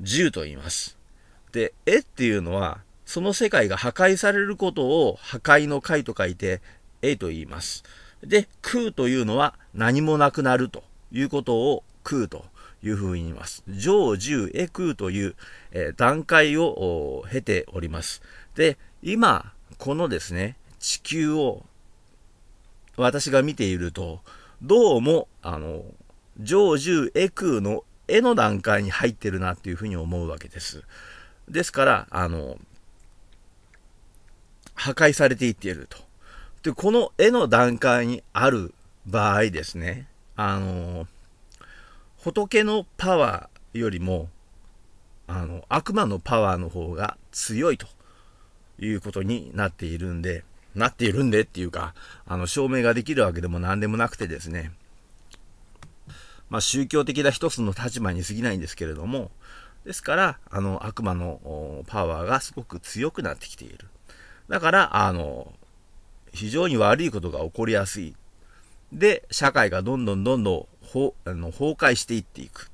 [0.00, 0.96] 銃と言います。
[1.52, 6.60] で、絵っていうのは、その世界が破壊されることを破壊の解と書いて、
[7.02, 7.84] 絵と言います。
[8.22, 12.44] で、空というのは何もなくなるということを空と
[12.82, 13.62] いうふうに言います。
[13.68, 15.36] 上十絵空という、
[15.72, 18.22] えー、段階を経ております。
[18.54, 21.64] で、今、このですね、地球を
[22.96, 24.20] 私が見ていると、
[24.62, 25.84] どうも、あの、
[26.40, 30.82] 上重エクの絵の段階に入ってるなっていうふうに思うわけです。
[31.46, 32.56] ですから、あの、
[34.74, 35.98] 破壊されていっていると。
[36.62, 38.72] で、この絵の段階にある
[39.06, 41.06] 場合ですね、あの、
[42.16, 44.30] 仏のパワーよりも、
[45.26, 47.86] あの、悪魔のパワーの方が強いと
[48.78, 50.44] いうことになっているんで、
[50.76, 51.94] なっているんでっていうか、
[52.26, 54.72] あの、証明ができるわけでも何でもなくてですね、
[56.48, 59.30] まあ、宗教的な一つの立場に過ぎないんですけれども、
[59.84, 63.86] ですから、あの、悪魔のパワーがすごく強くなってきている。
[64.48, 65.52] だから、あの、
[66.32, 68.14] 非常に悪いことが起こりやすい。
[68.92, 72.70] で、社会がどんどんどんどんほあの崩壊していっていく。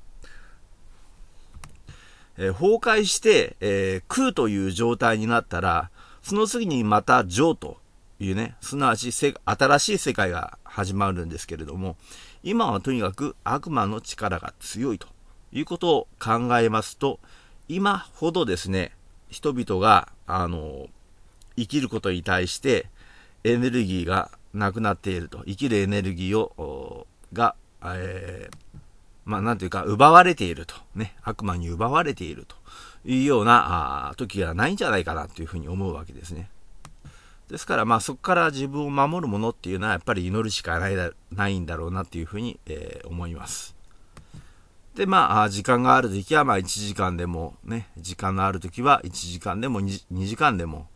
[2.39, 5.91] えー、崩壊して、えー、空という状態になったら、
[6.23, 7.79] その次にまた上と
[8.25, 11.97] いうね、すなわち新しい世界が始まるんですけれども、
[12.43, 15.09] 今はとにかく悪魔の力が強いと
[15.53, 17.21] いうことを考えますと、
[17.69, 18.93] 今ほどですね、
[19.29, 20.89] 人々が、あの、
[21.57, 22.87] 生きることに対して
[23.45, 25.43] エネルギーがなくなっていると。
[25.47, 28.79] 生きるエネルギーを、が、えー、
[29.25, 30.75] まあ、なんていうか、奪われていると。
[30.95, 31.17] ね。
[31.23, 32.57] 悪魔に奪われていると
[33.05, 36.51] いうような、あ時がないんじゃないかなというふうに思うわけですね。
[37.49, 40.97] ですから、まあ、そこから自分を守るものっていうのは、やっぱり祈るしかない
[41.33, 43.77] ないんだろうなっていうふうに、えー、思います。
[44.95, 50.89] で、まあ、時間がある時は、まあ、1時間でも、ね、時間のある時は1時間でも 2, 2時間でも、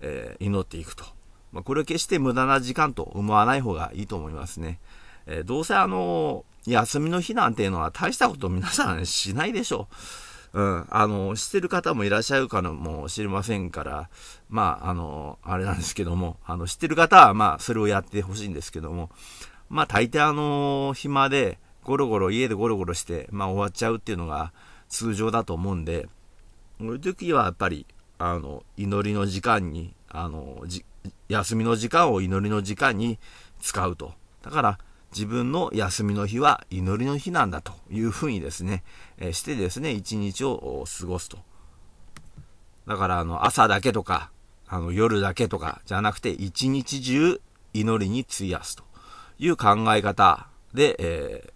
[0.00, 1.04] えー、祈っていくと。
[1.52, 4.78] まあ、これは決して無駄な時間と思わない方がいいと思いますね。
[5.26, 9.94] えー、どうせあの休みの日なんていうのは大したこと皆さんしないでしょう。
[10.52, 14.08] うん、あの、してる方もいらっしゃるかもしれませんから、
[14.48, 19.10] まあ、あの、あれなんですけども、あの、知ってる方は、まあ、それをやってほしいんですけども、
[19.68, 24.52] まあ、大抵あの、暇で、ゴロゴロ、家でゴロゴロして、まあ、終わっちゃうっていうのが
[24.88, 26.08] 通常だと思うんで、
[26.78, 27.86] そういう時はやっぱり、
[28.18, 30.64] あの、祈りの時間に、あの、
[31.28, 33.18] 休みの時間を祈りの時間に
[33.60, 34.12] 使うと。
[34.42, 34.78] だから、
[35.12, 38.82] 自分の休みの日は祈りの日なんだというふうにですね、
[39.20, 41.38] えしてですね、一日を過ごすと。
[42.86, 44.30] だからあの朝だけとか、
[44.66, 47.40] あの夜だけとかじゃなくて一日中
[47.72, 48.84] 祈りに費やすと
[49.38, 51.52] いう考え方で、えー、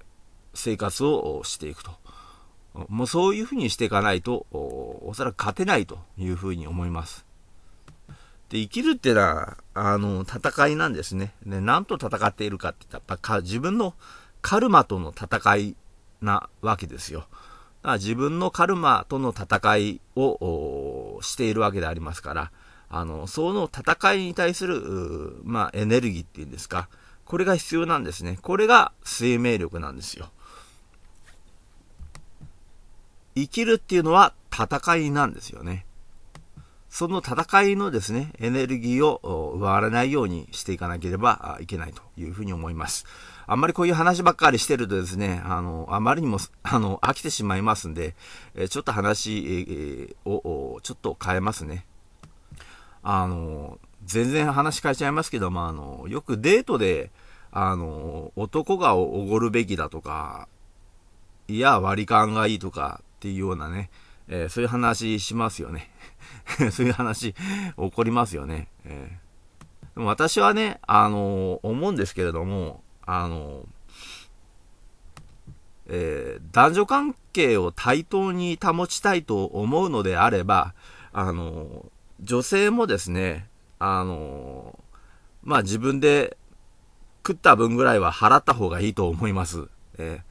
[0.55, 1.93] 生活をしていくと。
[2.89, 7.27] もうそういうふうにしていかないとお、おそらく勝てないというふうに思います。
[8.49, 11.35] で、生きるってのは、あの、戦いなんですね。
[11.45, 13.95] で、何と戦っているかって言ったら、か自分の
[14.41, 15.77] カルマとの戦い
[16.23, 17.27] なわけですよ。
[17.85, 22.51] 自分のカルマとの戦いをしているわけでありますから、
[22.89, 26.89] あの、その戦いに対する、まあ、エネルギーっていうんですか、
[27.25, 28.39] これが必要なんですね。
[28.43, 30.31] これが生命力なんですよ。
[33.35, 35.87] 生きるっていうのは戦いなんですよね。
[36.91, 43.07] その戦いのですね、エネルギーを奪われないようにしていかなければいけないというふうに思います。
[43.47, 48.15] あんまりこういう話ばっかりしてるとですね、あの、あまりにも、あの、飽きてしまいますんで、
[48.55, 51.87] えちょっと話えを、ちょっと変えますね。
[53.03, 57.11] あの、全然話変えちゃいますけども、あの、よくデートで、
[57.51, 60.49] あの、男がおごるべきだとか、
[61.49, 63.91] いや、割り勘がいいとかっていうようなね、
[64.29, 65.91] えー、そういう話しますよね。
[66.73, 68.69] そういう話起こりますよね。
[68.85, 73.67] えー、でも私はね、あの、思うんですけれども、あの
[75.89, 80.75] えー、男女関係を対等に保ちたいと思うのであれば、
[81.13, 81.87] あの
[82.21, 83.49] 女性もですね、
[83.79, 84.79] あの
[85.43, 86.37] まあ、自分で
[87.27, 89.69] 食った分ぐらいは払った方がいいと思います。
[89.99, 90.23] え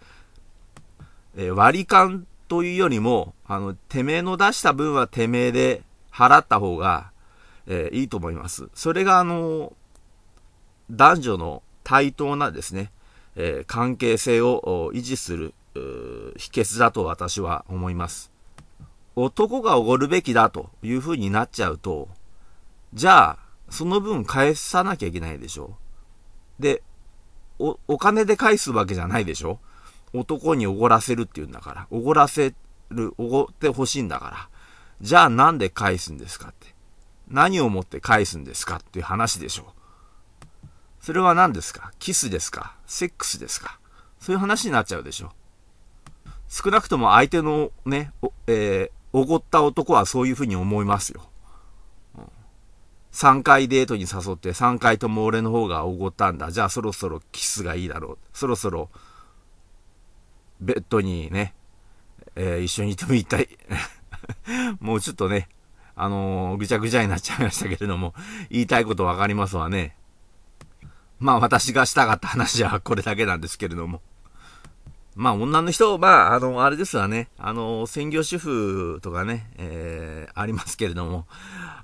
[1.36, 7.12] ー、割り勘というよりも、あの、てめえの出した分はてめえで払った方が、
[7.68, 8.70] えー、いいと思います。
[8.74, 9.74] それが、あの、
[10.90, 12.92] 男女の対等なですね、
[13.36, 18.32] えー、関係性を維持する秘訣だと私は思います。
[19.16, 22.08] 男がおごるべきだという風になっちゃうと、
[22.94, 23.38] じゃあ、
[23.70, 25.76] その分返さなきゃいけないでしょ。
[26.60, 26.84] で、
[27.60, 29.60] お、お金で返すわけじゃないでしょ
[30.14, 32.54] 男におごらせるっていうんだから、おごらせ
[32.90, 34.50] る、おごってほしいんだから、
[35.02, 36.74] じゃあなんで返すんですかって。
[37.30, 39.81] 何をもって返すんですかっていう話でしょう。
[41.02, 41.92] それは何ですか？
[42.00, 42.76] キスですか？
[42.86, 43.80] セックスですか？
[44.20, 45.32] そういう話になっちゃうでしょ。
[46.48, 48.12] 少なくとも相手のね、
[48.46, 51.28] えー、おごった男はそういうふうに思いますよ。
[53.14, 56.52] 3回デートに誘って3回とも俺の方がおごったんだ。
[56.52, 58.18] じゃあそろそろキスがいいだろう。
[58.32, 58.90] そろそろ
[60.62, 61.56] ベッドにね、
[62.36, 63.50] えー、一緒にいてもいたい。
[64.80, 65.50] もうちょっとね、
[65.96, 68.14] あのー、ぐちゃぐちゃになっちゃいましたけれども、
[68.50, 69.96] 言いたいことわかりますわね。
[71.22, 74.02] まあ私がしたかった話はこれだけなんですけれども。
[75.16, 81.28] まあ女の人、まああの、あれですわね、あの、専業主婦とかね、えー、ありますけれども、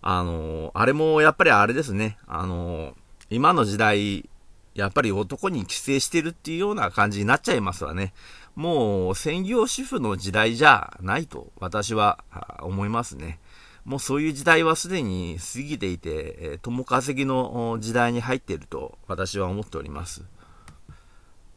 [0.02, 2.96] あの、あれもやっぱりあれですね、あの、
[3.30, 4.28] 今の時代、
[4.74, 8.14] やっぱり男に寄生してるっていうような感じになっちゃいますわね。
[8.56, 12.24] もう専業主婦の時代じゃないと私は
[12.62, 13.40] 思いますね。
[13.88, 20.26] もうそういう時代はすでに過ぎていて、友稼ぎの時代に入っていると私は思っております。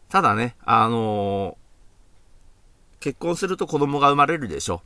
[0.09, 4.81] ただね、あのー、結婚すると子供が生まれるでしょ。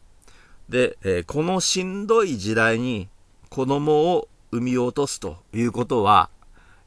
[0.70, 3.10] で、えー、このしんどい時代に
[3.50, 6.30] 子供を産み落とすということは、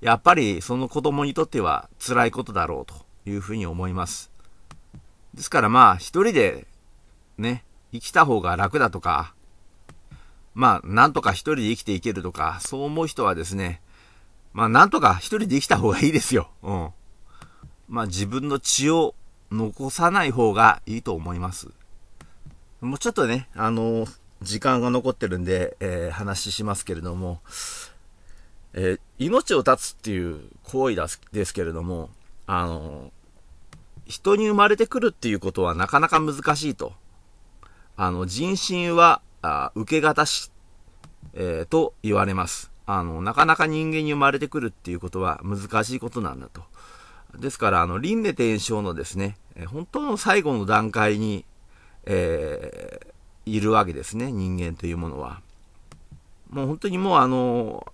[0.02, 2.96] やっぱりその子供にとっては辛いことだろうと
[3.30, 4.32] いうふうに思います。
[5.36, 6.66] ですからまあ一人で
[7.38, 9.36] ね、生きた方が楽だとか、
[10.58, 13.80] まあなんとか一人で生きていけるとか、そう思う人はですね、
[14.54, 16.50] まあなんとか一人で生きた方がいいですよ。
[16.64, 16.90] うん。
[17.88, 19.14] まあ自分の血を
[19.52, 21.68] 残さない方がいいと思います。
[22.82, 24.10] もうちょっとね、あのー、
[24.42, 27.40] 時間が残ってるんで、えー、話しますけれども、
[28.74, 30.96] えー、命を絶つっていう行為
[31.32, 32.10] ですけれども、
[32.48, 33.12] あの
[34.08, 36.94] 人に生まれてくるっていうことはなかなか難しいと。
[37.96, 40.52] あの、人心は、あ受け方し、
[41.34, 42.72] えと言われます。
[42.86, 46.64] あの、なかなか人間に生まれてくるっていうことは難しいことなんだと。
[47.38, 51.46] ですから、あの、輪廻転生のですね、本当の最後の段階に、
[52.06, 55.42] えー、いるわけですね、人間というものは。
[56.50, 57.86] もう本当にもうあの、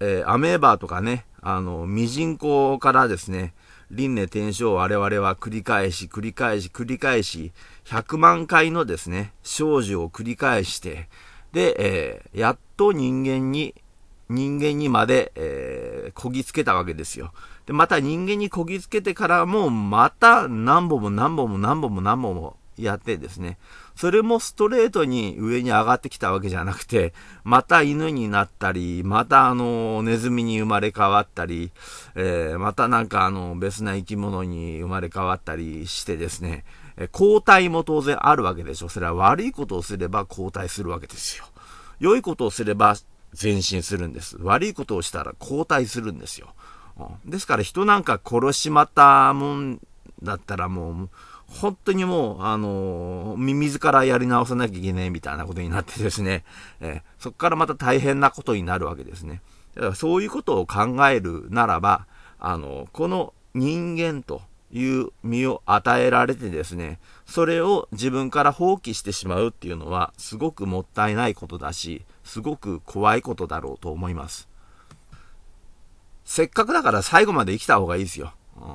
[0.00, 3.52] えー、アメーバーとかね、あの、ミジンコからですね、
[3.90, 7.52] 輪廻転生を我々は繰り返し、繰り返し、繰り返し、
[7.84, 11.08] 100万回のですね、少女を繰り返して、
[11.52, 13.74] で、えー、やっと人間に
[14.32, 17.32] 人間にまで、えー、こぎつけたわけですよ。
[17.66, 23.58] で、また人間にこぎつけてからも、また何本も何本も何本も何本もやってですね、
[23.94, 27.12] それもストレートに上に上がってきたわけじゃなくて、
[27.44, 31.70] また犬になったり、またあの、ネズミに生まれ変わったり、
[32.14, 36.64] えー、またなんかあの、別な生き物に生まれ変わったりしてですね、
[36.96, 38.88] え交代も当然あるわけでしょ。
[38.88, 41.44] それは悪いことをすれば交代するわけですよ。
[42.00, 42.96] 良いことをすれば
[43.40, 44.36] 前進するんです。
[44.40, 46.54] 悪いことをしたら後退するんですよ。
[47.24, 49.80] ですから人なんか殺しまったもん
[50.22, 51.10] だったらもう、
[51.48, 56.44] 本当にもう、あのー、自らやり直さなきゃいけないみたいなことになってですね、
[56.80, 59.42] えー、そこからまた大変なことになるわけですね。
[59.74, 62.06] だからそういうことを考えるならば、
[62.38, 74.48] あのー、この人間という身を与えられてですね、それを自分から放棄してしまうっていうのは、すごくもったいないことだし、すごく怖いことだろうと思います。
[76.24, 78.32] せっかくだから最後まで生きた方がいいですよ。
[78.56, 78.74] うん、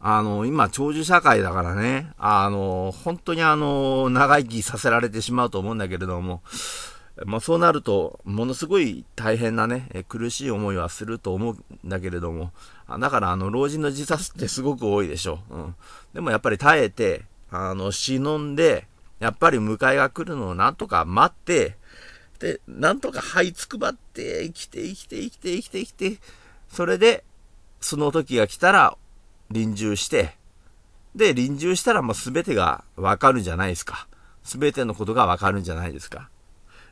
[0.00, 6.42] あの、今、長寿社会だからね、あの、本当にあの、長生きさせられてしまうと思うんだけれども、
[7.24, 12.52] まあ、そうなると、ものすごい大変なね、苦しい思いはすると思うんだけれども、
[12.88, 15.40] だからあの、老人の自殺ってすごく多いでしょ。
[15.50, 15.74] うん。
[16.12, 18.86] でもやっぱり耐えて、あの、忍んで、
[19.20, 21.76] やっぱり迎えが来るのをなんとか待って、
[22.38, 26.18] で、なんとか這いつくばって、生きて生きて生きて生きて生きて、
[26.68, 27.24] それで、
[27.80, 28.96] その時が来たら、
[29.50, 30.36] 臨終して、
[31.14, 34.08] で、臨終したらもう全てがわかるんじゃないですか。
[34.42, 36.28] 全てのことがわかるんじゃないですか。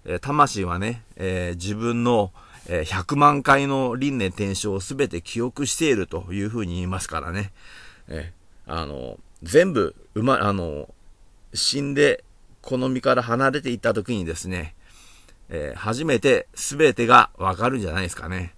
[0.04, 2.32] えー、魂はね、えー、自分の、
[2.68, 7.52] え、100万回の輪廻転生を全て記憶しているというふうに言いますからね。
[8.08, 8.32] え
[8.66, 10.94] あの、全部、うま、あの、
[11.54, 12.24] 死んで、
[12.60, 14.74] この身から離れていった時にですね、
[15.48, 18.54] え初めて全てがわかるんじゃないですかね。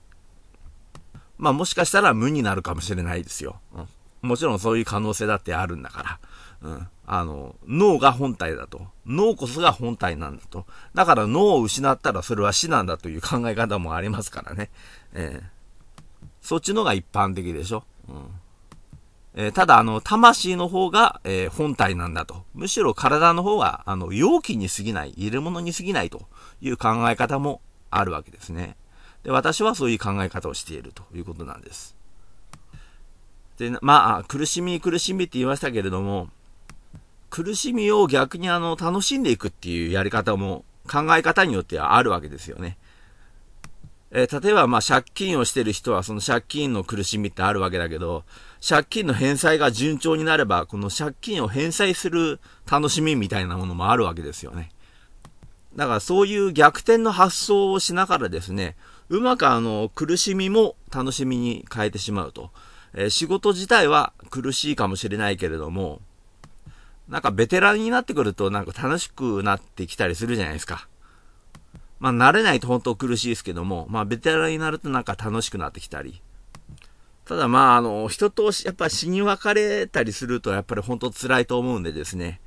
[1.38, 3.60] まあもしかしたら無になるかもしれないですよ。
[3.74, 6.20] うん、もちろんそういう可能性だってあるんだか
[6.62, 6.70] ら。
[6.70, 6.88] うん。
[7.06, 8.86] あの、脳が本体だと。
[9.06, 10.66] 脳こそが本体なんだと。
[10.94, 14.70] だから脳を失ったらそれは死なんだという考え方もありますからね。
[15.12, 17.84] えー、そっちのが一般的でしょ。
[18.08, 18.26] うん
[19.36, 22.44] えー、ただ、あの、魂の方が、えー、本体なんだと。
[22.54, 26.28] むしろ体の方は、あの、容器に過ぎない、入れ物に過ぎないと
[26.60, 28.76] いう考え方もあるわけですね。
[29.24, 31.96] で、私はそういう考え方をしているということなんです。
[33.58, 36.28] で、まあ、苦しみ苦しみって言いましたけれども、
[37.34, 42.78] 苦しみを逆にあの、楽しんでいくっていうやり方も考え方によってはあるわけですよね。
[44.12, 48.22] えー、例えばまあ借金をしてる人はその借金の苦しみってあるわけだけど、
[48.64, 52.38] 借金の返済が順調になれば、この借金を返済する
[52.70, 54.70] 楽しみみたいなものもあるわけですよね。
[55.74, 58.76] だからそういう逆転の発想をしながらですね、
[59.08, 62.52] うまくあの、苦しみも楽しみに変えてしまうと。
[62.94, 66.00] えー、仕事自体は苦しいかもしれないけれども、
[67.08, 70.88] なんかベテランになってくるとなんか楽しくなってきたりするじゃないですか。
[72.00, 76.20] まあ慣れないと本当苦しいですけども、まあベテランになるとなんか楽しくなってきたり。
[77.24, 82.40] ただまああの、人とやっぱ死に別れたりするとやっぱり本当辛いと思うんでですね。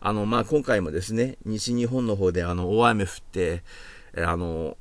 [0.00, 3.62] あのまあ今回もですね、西日本の方であの大雨降って、
[4.16, 4.76] あの、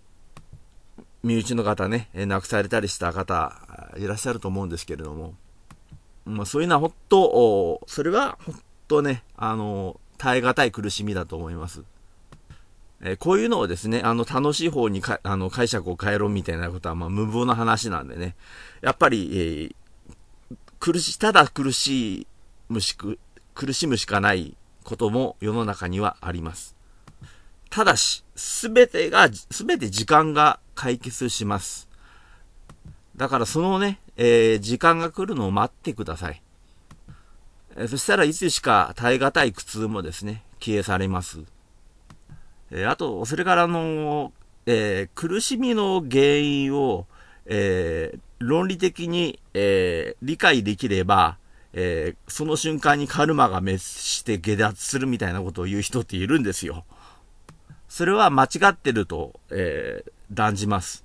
[1.23, 5.35] 身内の方ね、亡くされたりした方いらっしゃると思うんですけれども、
[6.25, 8.55] まあ、そういうのはほっと、それはほっ
[8.87, 11.83] とね、あの、耐え難い苦しみだと思います。
[13.01, 18.35] えー、こういうのをですね、あの、楽しい方にかあの解釈を変えろみたいなことは、まあ、無謀な話なんでね。
[18.81, 22.27] やっぱり、えー、苦し、ただ苦し
[22.69, 23.19] むしく、
[23.53, 26.75] 苦しむしかないことも世の中にはあります。
[27.69, 31.89] ただし、すべてが、すべて時間が解決します。
[33.15, 36.41] だからそのね、えー、時間が来るのを待ってください。
[37.75, 41.39] え、そしたらいつしか耐え難い苦痛もですね、消え去れます。
[42.71, 44.31] え、あと、それからの、
[44.65, 47.07] え苦しみの原因を、
[47.45, 51.37] え論理的に、え理解できれば、
[51.73, 56.85] えその瞬間にカルマが滅して下脱するみたいなことを言う人っているんですよ。
[57.89, 61.03] それは間違ってると、え断じます。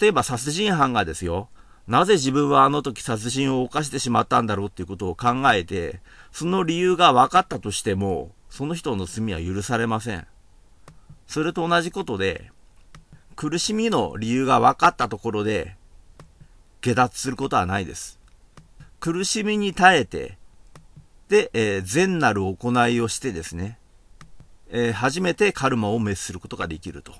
[0.00, 1.48] 例えば殺人犯がですよ、
[1.86, 6.00] なぜ自分はあの時殺人を犯してしまったんだろうっていうことを考えて、
[6.32, 10.26] その理由が分かったとしても、その人の罪は許されません。
[11.26, 12.50] それと同じことで、
[13.36, 15.76] 苦しみの理由が分かったところで、
[16.80, 18.18] 下脱することはないです。
[19.00, 20.38] 苦しみに耐えて、
[21.28, 23.78] で、えー、善なる行いをしてですね、
[24.70, 27.12] えー、初めてカルマを滅することができると。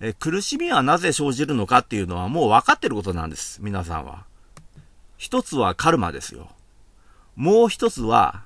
[0.00, 3.60] え苦しみはなぜ生じるのかっていうのはもう分かってることなんです。
[3.62, 4.24] 皆さんは。
[5.16, 6.48] 一つはカルマですよ。
[7.36, 8.44] もう一つは、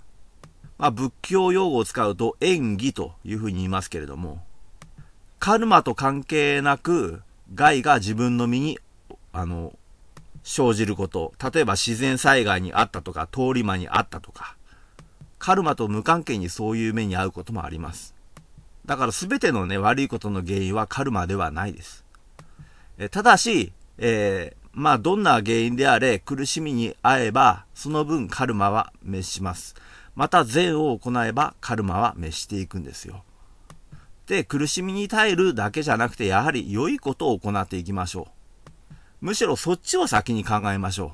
[0.78, 4.42] まあ、仏教用語を使うと演技というふうに言いますけれども、
[5.38, 7.22] カルマと関係なく
[7.55, 8.78] 害が自分の身に、
[9.32, 9.74] あの、
[10.44, 11.34] 生じること。
[11.53, 14.57] 例えば自然災害にあったとか、通り魔にあったとか、
[15.38, 18.14] カルマと無関係にそういう目に遭うこともあります。
[18.89, 22.07] だから全てのね、悪いことの原因はカルマではないです。
[22.97, 29.74] えただし、えー、まあ、どんな原因であれ、苦しみに遭えば、その分カルマは滅します。
[30.14, 33.24] また善を行えばカルマは滅していくんですよ。
[34.26, 38.28] で、苦しみに耐えるだけじゃなくて、やはり良いことを行っていきましょ
[39.20, 39.26] う。
[39.26, 41.12] むしろそっちを先に考えましょ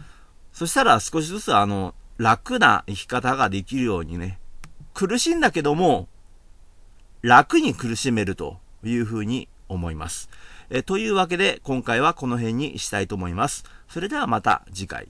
[0.00, 0.02] う。
[0.52, 4.40] そしたら少しずつあの、楽な生き方ができるようにね、
[4.94, 6.08] 苦しいんだけども、
[7.22, 10.28] 楽に苦しめるというふうに思います。
[10.70, 13.64] えというわけで今回はこの辺にしたいと思います。
[13.88, 15.06] それではまた次回。